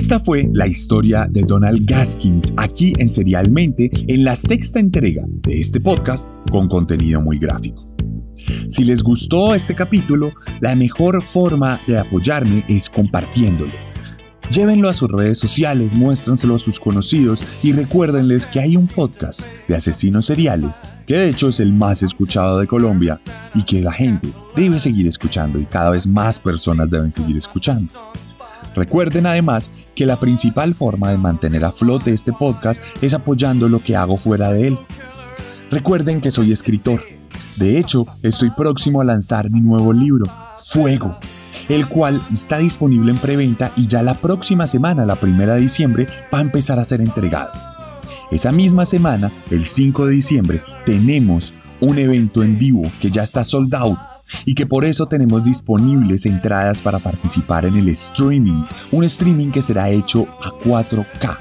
Esta 0.00 0.18
fue 0.18 0.48
la 0.54 0.66
historia 0.66 1.28
de 1.30 1.42
Donald 1.42 1.84
Gaskins 1.84 2.54
aquí 2.56 2.94
en 2.96 3.06
Serialmente 3.06 3.90
en 4.08 4.24
la 4.24 4.34
sexta 4.34 4.80
entrega 4.80 5.26
de 5.26 5.60
este 5.60 5.78
podcast 5.78 6.26
con 6.50 6.68
contenido 6.68 7.20
muy 7.20 7.38
gráfico. 7.38 7.86
Si 8.70 8.84
les 8.84 9.02
gustó 9.02 9.54
este 9.54 9.74
capítulo, 9.74 10.32
la 10.62 10.74
mejor 10.74 11.20
forma 11.20 11.82
de 11.86 11.98
apoyarme 11.98 12.64
es 12.66 12.88
compartiéndolo. 12.88 13.74
Llévenlo 14.50 14.88
a 14.88 14.94
sus 14.94 15.10
redes 15.10 15.36
sociales, 15.36 15.94
muéstranselo 15.94 16.54
a 16.54 16.58
sus 16.58 16.80
conocidos 16.80 17.42
y 17.62 17.74
recuérdenles 17.74 18.46
que 18.46 18.60
hay 18.60 18.78
un 18.78 18.86
podcast 18.86 19.42
de 19.68 19.76
asesinos 19.76 20.24
seriales, 20.24 20.80
que 21.06 21.18
de 21.18 21.28
hecho 21.28 21.50
es 21.50 21.60
el 21.60 21.74
más 21.74 22.02
escuchado 22.02 22.58
de 22.58 22.66
Colombia 22.66 23.20
y 23.54 23.64
que 23.64 23.82
la 23.82 23.92
gente 23.92 24.32
debe 24.56 24.80
seguir 24.80 25.06
escuchando 25.06 25.60
y 25.60 25.66
cada 25.66 25.90
vez 25.90 26.06
más 26.06 26.38
personas 26.38 26.90
deben 26.90 27.12
seguir 27.12 27.36
escuchando. 27.36 27.92
Recuerden 28.74 29.26
además 29.26 29.70
que 29.94 30.06
la 30.06 30.18
principal 30.20 30.74
forma 30.74 31.10
de 31.10 31.18
mantener 31.18 31.64
a 31.64 31.72
flote 31.72 32.12
este 32.12 32.32
podcast 32.32 32.82
es 33.02 33.14
apoyando 33.14 33.68
lo 33.68 33.80
que 33.80 33.96
hago 33.96 34.16
fuera 34.16 34.50
de 34.50 34.68
él. 34.68 34.78
Recuerden 35.70 36.20
que 36.20 36.30
soy 36.30 36.52
escritor. 36.52 37.02
De 37.56 37.78
hecho, 37.78 38.06
estoy 38.22 38.50
próximo 38.50 39.00
a 39.00 39.04
lanzar 39.04 39.50
mi 39.50 39.60
nuevo 39.60 39.92
libro, 39.92 40.26
Fuego, 40.70 41.18
el 41.68 41.88
cual 41.88 42.22
está 42.32 42.58
disponible 42.58 43.12
en 43.12 43.18
preventa 43.18 43.72
y 43.76 43.86
ya 43.86 44.02
la 44.02 44.14
próxima 44.14 44.66
semana, 44.66 45.04
la 45.04 45.16
primera 45.16 45.54
de 45.54 45.60
diciembre, 45.60 46.06
va 46.32 46.38
a 46.38 46.42
empezar 46.42 46.78
a 46.78 46.84
ser 46.84 47.00
entregado. 47.00 47.52
Esa 48.30 48.52
misma 48.52 48.84
semana, 48.84 49.30
el 49.50 49.64
5 49.64 50.06
de 50.06 50.12
diciembre, 50.12 50.62
tenemos 50.86 51.52
un 51.80 51.98
evento 51.98 52.42
en 52.42 52.58
vivo 52.58 52.82
que 53.00 53.10
ya 53.10 53.22
está 53.22 53.42
sold 53.42 53.74
out 53.74 53.98
y 54.44 54.54
que 54.54 54.66
por 54.66 54.84
eso 54.84 55.06
tenemos 55.06 55.44
disponibles 55.44 56.26
entradas 56.26 56.80
para 56.80 56.98
participar 56.98 57.64
en 57.64 57.76
el 57.76 57.88
streaming, 57.88 58.64
un 58.92 59.04
streaming 59.04 59.50
que 59.50 59.62
será 59.62 59.88
hecho 59.88 60.26
a 60.42 60.50
4K. 60.64 61.38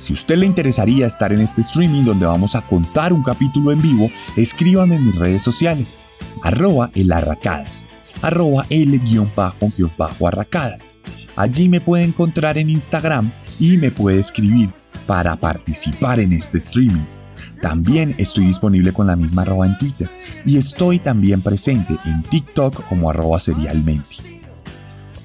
Si 0.00 0.12
usted 0.12 0.36
le 0.36 0.46
interesaría 0.46 1.06
estar 1.06 1.32
en 1.32 1.40
este 1.40 1.60
streaming 1.60 2.04
donde 2.04 2.26
vamos 2.26 2.56
a 2.56 2.62
contar 2.62 3.12
un 3.12 3.22
capítulo 3.22 3.70
en 3.70 3.80
vivo, 3.80 4.10
escríbame 4.36 4.96
en 4.96 5.06
mis 5.06 5.14
redes 5.14 5.42
sociales, 5.42 6.00
arroba 6.42 6.90
el 6.94 7.12
arracadas, 7.12 7.86
arroba 8.20 8.66
el-arracadas. 8.68 10.92
Allí 11.36 11.68
me 11.68 11.80
puede 11.80 12.04
encontrar 12.04 12.58
en 12.58 12.68
Instagram 12.68 13.32
y 13.60 13.76
me 13.76 13.90
puede 13.90 14.18
escribir 14.18 14.70
para 15.06 15.36
participar 15.36 16.20
en 16.20 16.32
este 16.32 16.58
streaming. 16.58 17.21
También 17.60 18.14
estoy 18.18 18.46
disponible 18.46 18.92
con 18.92 19.06
la 19.06 19.16
misma 19.16 19.42
arroba 19.42 19.66
en 19.66 19.78
Twitter 19.78 20.10
y 20.44 20.56
estoy 20.56 20.98
también 20.98 21.40
presente 21.40 21.96
en 22.04 22.22
TikTok 22.22 22.88
como 22.88 23.10
arroba 23.10 23.38
serialmente. 23.38 24.42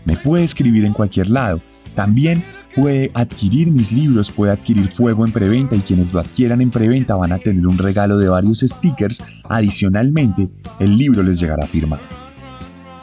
Me 0.06 0.16
puede 0.18 0.44
escribir 0.44 0.86
en 0.86 0.94
cualquier 0.94 1.30
lado. 1.30 1.62
También 1.96 2.44
puede 2.76 3.12
adquirir 3.16 3.72
mis 3.72 3.92
libros, 3.92 4.32
puede 4.32 4.52
adquirir 4.52 4.92
Fuego 4.94 5.26
en 5.26 5.34
preventa 5.34 5.76
y 5.76 5.80
quienes 5.80 6.14
lo 6.14 6.20
adquieran 6.20 6.62
en 6.62 6.70
preventa 6.70 7.16
van 7.16 7.32
a 7.32 7.40
tener 7.40 7.66
un 7.66 7.78
regalo 7.78 8.18
de 8.18 8.30
varios 8.30 8.60
stickers. 8.60 9.22
Adicionalmente, 9.50 10.50
el 10.80 10.98
libro 10.98 11.24
les 11.24 11.40
llegará 11.40 11.66
firmado. 11.66 12.04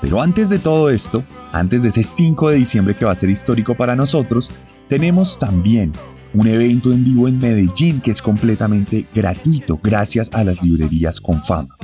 Pero 0.00 0.22
antes 0.22 0.48
de 0.48 0.58
todo 0.58 0.90
esto, 0.90 1.24
antes 1.52 1.82
de 1.82 1.88
ese 1.88 2.02
5 2.02 2.50
de 2.50 2.56
diciembre 2.56 2.94
que 2.94 3.04
va 3.04 3.12
a 3.12 3.16
ser 3.16 3.30
histórico 3.30 3.74
para 3.74 3.96
nosotros, 3.96 4.50
tenemos 4.88 5.38
también 5.38 5.92
un 6.34 6.46
evento 6.48 6.92
en 6.92 7.04
vivo 7.04 7.28
en 7.28 7.38
Medellín 7.38 8.00
que 8.00 8.10
es 8.10 8.20
completamente 8.20 9.06
gratuito 9.14 9.78
gracias 9.82 10.28
a 10.32 10.44
las 10.44 10.62
librerías 10.62 11.20
con 11.20 11.40
fama. 11.40 11.76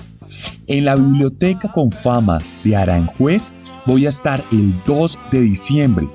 En 0.67 0.85
la 0.85 0.97
biblioteca 0.97 1.71
con 1.73 1.91
fama 1.91 2.41
de 2.65 2.77
Aranjuez 2.77 3.53
voy 3.87 4.07
a 4.07 4.11
estar 4.11 4.43
el 4.53 4.75
2 4.87 5.19
de 5.33 5.41
diciembre 5.41 6.09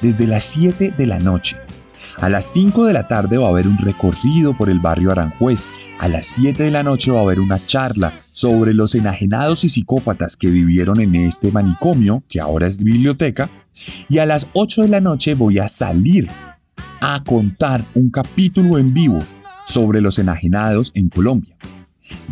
desde 0.00 0.26
las 0.26 0.44
7 0.44 0.94
de 0.96 1.06
la 1.06 1.18
noche. 1.18 1.56
A 2.18 2.28
las 2.28 2.46
5 2.46 2.86
de 2.86 2.92
la 2.92 3.08
tarde 3.08 3.38
va 3.38 3.46
a 3.46 3.50
haber 3.50 3.66
un 3.66 3.78
recorrido 3.78 4.56
por 4.56 4.68
el 4.68 4.80
barrio 4.80 5.12
Aranjuez. 5.12 5.66
A 5.98 6.08
las 6.08 6.26
7 6.26 6.62
de 6.62 6.70
la 6.70 6.82
noche 6.82 7.10
va 7.10 7.20
a 7.20 7.22
haber 7.22 7.40
una 7.40 7.64
charla 7.64 8.20
sobre 8.30 8.72
los 8.72 8.94
enajenados 8.94 9.64
y 9.64 9.68
psicópatas 9.68 10.36
que 10.36 10.48
vivieron 10.48 11.00
en 11.00 11.14
este 11.14 11.52
manicomio, 11.52 12.22
que 12.28 12.40
ahora 12.40 12.66
es 12.66 12.82
biblioteca. 12.82 13.50
Y 14.08 14.18
a 14.18 14.26
las 14.26 14.46
8 14.54 14.82
de 14.82 14.88
la 14.88 15.00
noche 15.00 15.34
voy 15.34 15.58
a 15.58 15.68
salir 15.68 16.28
a 17.00 17.22
contar 17.24 17.84
un 17.94 18.10
capítulo 18.10 18.78
en 18.78 18.92
vivo 18.92 19.20
sobre 19.66 20.00
los 20.00 20.18
enajenados 20.18 20.92
en 20.94 21.08
Colombia. 21.08 21.56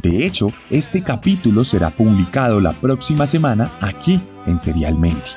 De 0.02 0.26
hecho, 0.26 0.52
este 0.70 1.02
capítulo 1.02 1.64
será 1.64 1.90
publicado 1.90 2.61
la 2.61 2.72
próxima 2.72 3.26
semana 3.26 3.70
aquí 3.81 4.20
en 4.46 4.59
Serialmente. 4.59 5.31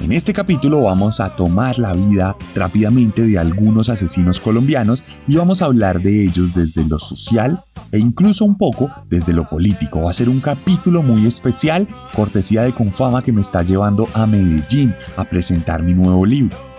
En 0.00 0.12
este 0.12 0.32
capítulo 0.32 0.82
vamos 0.82 1.20
a 1.20 1.36
tomar 1.36 1.78
la 1.78 1.92
vida 1.92 2.34
rápidamente 2.54 3.22
de 3.22 3.38
algunos 3.38 3.90
asesinos 3.90 4.40
colombianos 4.40 5.04
y 5.26 5.36
vamos 5.36 5.60
a 5.60 5.66
hablar 5.66 6.00
de 6.00 6.24
ellos 6.24 6.54
desde 6.54 6.88
lo 6.88 6.98
social 6.98 7.62
e 7.92 7.98
incluso 7.98 8.46
un 8.46 8.56
poco 8.56 8.90
desde 9.10 9.34
lo 9.34 9.46
político. 9.46 10.02
Va 10.02 10.10
a 10.10 10.14
ser 10.14 10.30
un 10.30 10.40
capítulo 10.40 11.02
muy 11.02 11.26
especial, 11.26 11.86
cortesía 12.14 12.62
de 12.62 12.72
Confama 12.72 13.20
que 13.20 13.32
me 13.32 13.42
está 13.42 13.62
llevando 13.62 14.06
a 14.14 14.24
Medellín 14.24 14.94
a 15.18 15.24
presentar 15.24 15.82
mi 15.82 15.92
nuevo 15.92 16.24
libro. 16.24 16.69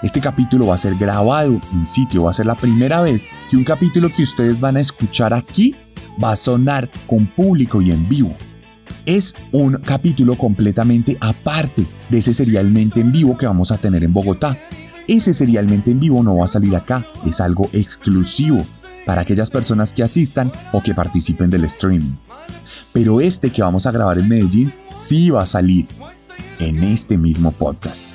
Este 0.00 0.20
capítulo 0.20 0.66
va 0.66 0.76
a 0.76 0.78
ser 0.78 0.94
grabado 0.94 1.60
en 1.72 1.84
sitio, 1.84 2.24
va 2.24 2.30
a 2.30 2.34
ser 2.34 2.46
la 2.46 2.54
primera 2.54 3.00
vez 3.00 3.26
que 3.50 3.56
un 3.56 3.64
capítulo 3.64 4.08
que 4.10 4.22
ustedes 4.22 4.60
van 4.60 4.76
a 4.76 4.80
escuchar 4.80 5.34
aquí 5.34 5.74
va 6.22 6.32
a 6.32 6.36
sonar 6.36 6.88
con 7.08 7.26
público 7.26 7.82
y 7.82 7.90
en 7.90 8.08
vivo. 8.08 8.32
Es 9.06 9.34
un 9.50 9.72
capítulo 9.78 10.36
completamente 10.36 11.16
aparte 11.20 11.84
de 12.10 12.18
ese 12.18 12.32
serialmente 12.32 13.00
en 13.00 13.10
vivo 13.10 13.36
que 13.36 13.46
vamos 13.46 13.72
a 13.72 13.78
tener 13.78 14.04
en 14.04 14.12
Bogotá. 14.12 14.56
Ese 15.08 15.34
serialmente 15.34 15.90
en 15.90 15.98
vivo 15.98 16.22
no 16.22 16.36
va 16.36 16.44
a 16.44 16.48
salir 16.48 16.76
acá, 16.76 17.04
es 17.26 17.40
algo 17.40 17.68
exclusivo 17.72 18.64
para 19.04 19.22
aquellas 19.22 19.50
personas 19.50 19.92
que 19.92 20.04
asistan 20.04 20.52
o 20.70 20.80
que 20.80 20.94
participen 20.94 21.50
del 21.50 21.64
streaming. 21.64 22.14
Pero 22.92 23.20
este 23.20 23.50
que 23.50 23.62
vamos 23.62 23.86
a 23.86 23.90
grabar 23.90 24.18
en 24.18 24.28
Medellín 24.28 24.72
sí 24.92 25.30
va 25.30 25.42
a 25.42 25.46
salir 25.46 25.88
en 26.60 26.84
este 26.84 27.18
mismo 27.18 27.50
podcast. 27.50 28.08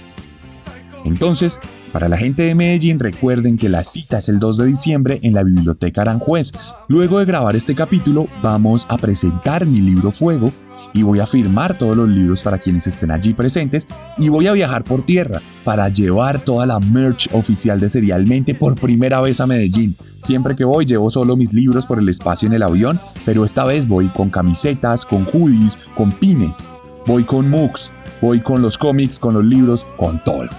Entonces, 1.03 1.59
para 1.91 2.09
la 2.09 2.17
gente 2.17 2.43
de 2.43 2.55
Medellín, 2.55 2.99
recuerden 2.99 3.57
que 3.57 3.69
la 3.69 3.83
cita 3.83 4.19
es 4.19 4.29
el 4.29 4.39
2 4.39 4.57
de 4.57 4.65
diciembre 4.67 5.19
en 5.23 5.33
la 5.33 5.43
Biblioteca 5.43 6.01
Aranjuez. 6.01 6.51
Luego 6.87 7.19
de 7.19 7.25
grabar 7.25 7.55
este 7.55 7.75
capítulo, 7.75 8.27
vamos 8.41 8.85
a 8.89 8.97
presentar 8.97 9.65
mi 9.65 9.79
libro 9.79 10.11
Fuego 10.11 10.51
y 10.93 11.03
voy 11.03 11.19
a 11.19 11.27
firmar 11.27 11.77
todos 11.77 11.95
los 11.95 12.09
libros 12.09 12.43
para 12.43 12.57
quienes 12.57 12.87
estén 12.87 13.11
allí 13.11 13.33
presentes 13.33 13.87
y 14.17 14.29
voy 14.29 14.47
a 14.47 14.53
viajar 14.53 14.83
por 14.83 15.03
tierra 15.05 15.41
para 15.63 15.89
llevar 15.89 16.43
toda 16.43 16.65
la 16.65 16.79
merch 16.79 17.29
oficial 17.33 17.79
de 17.79 17.89
Serialmente 17.89 18.53
por 18.53 18.75
primera 18.75 19.21
vez 19.21 19.41
a 19.41 19.47
Medellín. 19.47 19.95
Siempre 20.21 20.55
que 20.55 20.65
voy 20.65 20.85
llevo 20.85 21.09
solo 21.09 21.35
mis 21.35 21.53
libros 21.53 21.85
por 21.85 21.99
el 21.99 22.09
espacio 22.09 22.47
en 22.47 22.53
el 22.53 22.63
avión, 22.63 22.99
pero 23.25 23.45
esta 23.45 23.65
vez 23.65 23.87
voy 23.87 24.09
con 24.09 24.29
camisetas, 24.29 25.05
con 25.05 25.25
hoodies, 25.25 25.77
con 25.95 26.11
pines, 26.11 26.67
voy 27.07 27.23
con 27.23 27.49
mugs, 27.49 27.91
voy 28.21 28.41
con 28.41 28.61
los 28.61 28.77
cómics, 28.77 29.19
con 29.19 29.33
los 29.33 29.45
libros, 29.45 29.85
con 29.97 30.23
todo. 30.23 30.49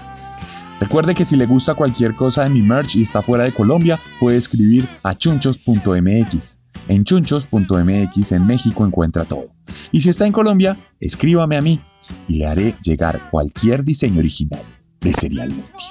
Recuerde 0.79 1.15
que 1.15 1.25
si 1.25 1.35
le 1.35 1.45
gusta 1.45 1.73
cualquier 1.73 2.15
cosa 2.15 2.43
de 2.43 2.49
mi 2.49 2.61
merch 2.61 2.95
y 2.97 3.01
está 3.01 3.21
fuera 3.21 3.45
de 3.45 3.53
Colombia, 3.53 3.99
puede 4.19 4.37
escribir 4.37 4.87
a 5.03 5.15
chunchos.mx. 5.15 6.59
En 6.87 7.03
chunchos.mx 7.03 8.31
en 8.31 8.45
México 8.45 8.85
encuentra 8.85 9.23
todo. 9.23 9.47
Y 9.91 10.01
si 10.01 10.09
está 10.09 10.25
en 10.25 10.33
Colombia, 10.33 10.77
escríbame 10.99 11.55
a 11.57 11.61
mí 11.61 11.81
y 12.27 12.37
le 12.37 12.47
haré 12.47 12.75
llegar 12.83 13.29
cualquier 13.31 13.83
diseño 13.83 14.19
original 14.19 14.61
de 15.01 15.13
Serialmente. 15.13 15.83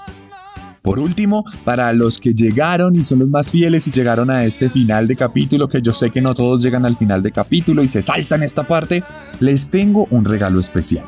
Por 0.83 0.99
último, 0.99 1.45
para 1.65 1.95
los 1.95 2.19
que 2.19 2.35
llegaron 2.35 2.95
y 2.95 3.03
son 3.03 3.21
los 3.21 3.31
más 3.31 3.51
fieles 3.51 3.89
y 3.89 3.91
llegaron 3.91 4.31
a 4.31 4.45
este 4.45 4.69
final 4.69 5.09
de 5.09 5.17
capítulo, 5.17 5.67
que 5.67 5.81
yo 5.81 5.95
sé 5.95 6.11
que 6.11 6.21
no 6.21 6.35
todos 6.35 6.63
llegan 6.63 6.85
al 6.85 6.95
final 6.95 7.23
de 7.23 7.33
capítulo 7.33 7.83
y 7.83 7.89
se 7.89 8.03
saltan 8.03 8.43
esta 8.43 8.67
parte, 8.67 9.03
les 9.41 9.71
tengo 9.71 10.07
un 10.11 10.27
regalo 10.27 10.61
especial. 10.61 11.07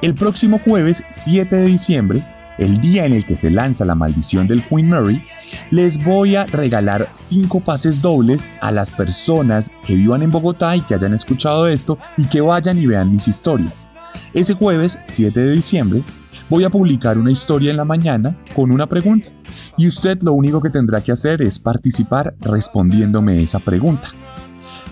El 0.00 0.14
próximo 0.14 0.58
jueves 0.58 1.04
7 1.10 1.54
de 1.56 1.66
diciembre, 1.66 2.24
el 2.58 2.80
día 2.80 3.04
en 3.04 3.12
el 3.12 3.24
que 3.24 3.36
se 3.36 3.50
lanza 3.50 3.84
la 3.84 3.94
maldición 3.94 4.46
del 4.46 4.62
Queen 4.62 4.88
Mary, 4.88 5.24
les 5.70 6.02
voy 6.04 6.36
a 6.36 6.44
regalar 6.44 7.10
5 7.14 7.60
pases 7.60 8.02
dobles 8.02 8.50
a 8.60 8.70
las 8.70 8.90
personas 8.90 9.70
que 9.84 9.94
vivan 9.94 10.22
en 10.22 10.30
Bogotá 10.30 10.76
y 10.76 10.80
que 10.82 10.94
hayan 10.94 11.14
escuchado 11.14 11.68
esto 11.68 11.98
y 12.16 12.26
que 12.26 12.40
vayan 12.40 12.78
y 12.78 12.86
vean 12.86 13.12
mis 13.12 13.28
historias. 13.28 13.88
Ese 14.34 14.54
jueves 14.54 14.98
7 15.04 15.38
de 15.38 15.52
diciembre 15.52 16.02
voy 16.48 16.64
a 16.64 16.70
publicar 16.70 17.18
una 17.18 17.30
historia 17.30 17.70
en 17.70 17.76
la 17.76 17.84
mañana 17.84 18.36
con 18.54 18.70
una 18.70 18.86
pregunta 18.86 19.28
y 19.76 19.86
usted 19.86 20.20
lo 20.22 20.32
único 20.32 20.60
que 20.60 20.70
tendrá 20.70 21.00
que 21.00 21.12
hacer 21.12 21.42
es 21.42 21.58
participar 21.58 22.34
respondiéndome 22.40 23.42
esa 23.42 23.58
pregunta. 23.58 24.08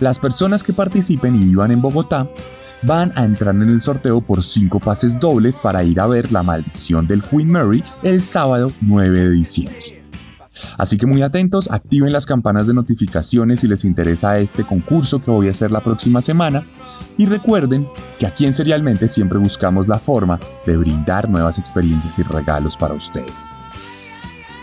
Las 0.01 0.19
personas 0.19 0.63
que 0.63 0.73
participen 0.73 1.35
y 1.35 1.45
vivan 1.45 1.71
en 1.71 1.81
Bogotá 1.81 2.29
van 2.87 3.13
a 3.17 3.25
entrar 3.25 3.55
en 3.55 3.69
el 3.69 3.81
sorteo 3.81 4.21
por 4.21 4.43
5 4.43 4.79
pases 4.81 5.19
dobles 5.19 5.59
para 5.59 5.83
ir 5.83 6.01
a 6.01 6.07
ver 6.07 6.31
La 6.33 6.43
Maldición 6.43 7.07
del 7.07 7.23
Queen 7.23 7.51
Mary 7.51 7.83
el 8.03 8.23
sábado 8.23 8.73
9 8.81 9.21
de 9.21 9.31
diciembre. 9.31 10.03
Así 10.79 10.97
que 10.97 11.05
muy 11.05 11.21
atentos, 11.21 11.69
activen 11.71 12.13
las 12.13 12.25
campanas 12.25 12.67
de 12.67 12.75
notificaciones 12.75 13.61
si 13.61 13.69
les 13.69 13.85
interesa 13.85 14.39
este 14.39 14.65
concurso 14.65 15.21
que 15.21 15.31
voy 15.31 15.49
a 15.49 15.51
hacer 15.51 15.71
la 15.71 15.83
próxima 15.83 16.23
semana 16.23 16.65
y 17.19 17.27
recuerden 17.27 17.87
que 18.19 18.27
aquí 18.27 18.47
en 18.47 18.53
Serialmente 18.53 19.09
siempre 19.09 19.39
buscamos 19.39 19.87
la 19.87 19.99
forma 19.99 20.41
de 20.65 20.77
brindar 20.77 21.29
nuevas 21.29 21.59
experiencias 21.59 22.19
y 22.19 22.23
regalos 22.23 22.77
para 22.77 22.95
ustedes. 22.95 23.61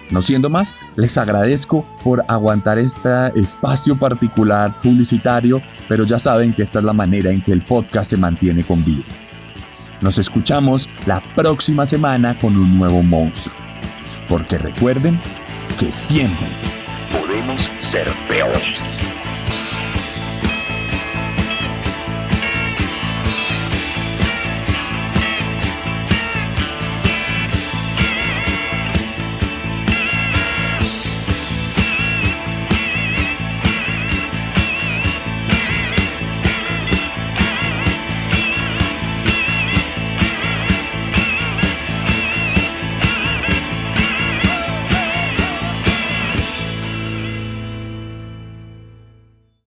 No 0.10 0.22
siendo 0.22 0.50
más, 0.50 0.76
les 0.96 1.18
agradezco 1.18 1.86
por 2.04 2.24
aguantar 2.28 2.78
este 2.78 3.10
espacio 3.40 3.96
particular 3.96 4.80
publicitario, 4.82 5.62
pero 5.88 6.06
ya 6.06 6.20
saben 6.20 6.54
que 6.54 6.64
esta 6.64 6.80
es 6.80 6.86
la 6.86 6.94
manera 6.94 7.32
en 7.32 7.42
que 7.42 7.52
el 7.52 7.64
podcast 7.64 8.12
se 8.12 8.18
mantiene 8.18 8.64
con 8.64 8.84
vida. 8.84 9.04
Nos 10.02 10.18
escuchamos 10.18 10.90
la 11.06 11.24
próxima 11.36 11.86
semana 11.86 12.38
con 12.40 12.58
un 12.58 12.78
nuevo 12.78 13.02
monstruo. 13.02 13.56
Porque 14.28 14.58
recuerden 14.58 15.20
que 15.80 15.92
siempre 15.92 16.48
podemos 17.12 17.72
ser 17.80 18.08
peores. 18.28 19.13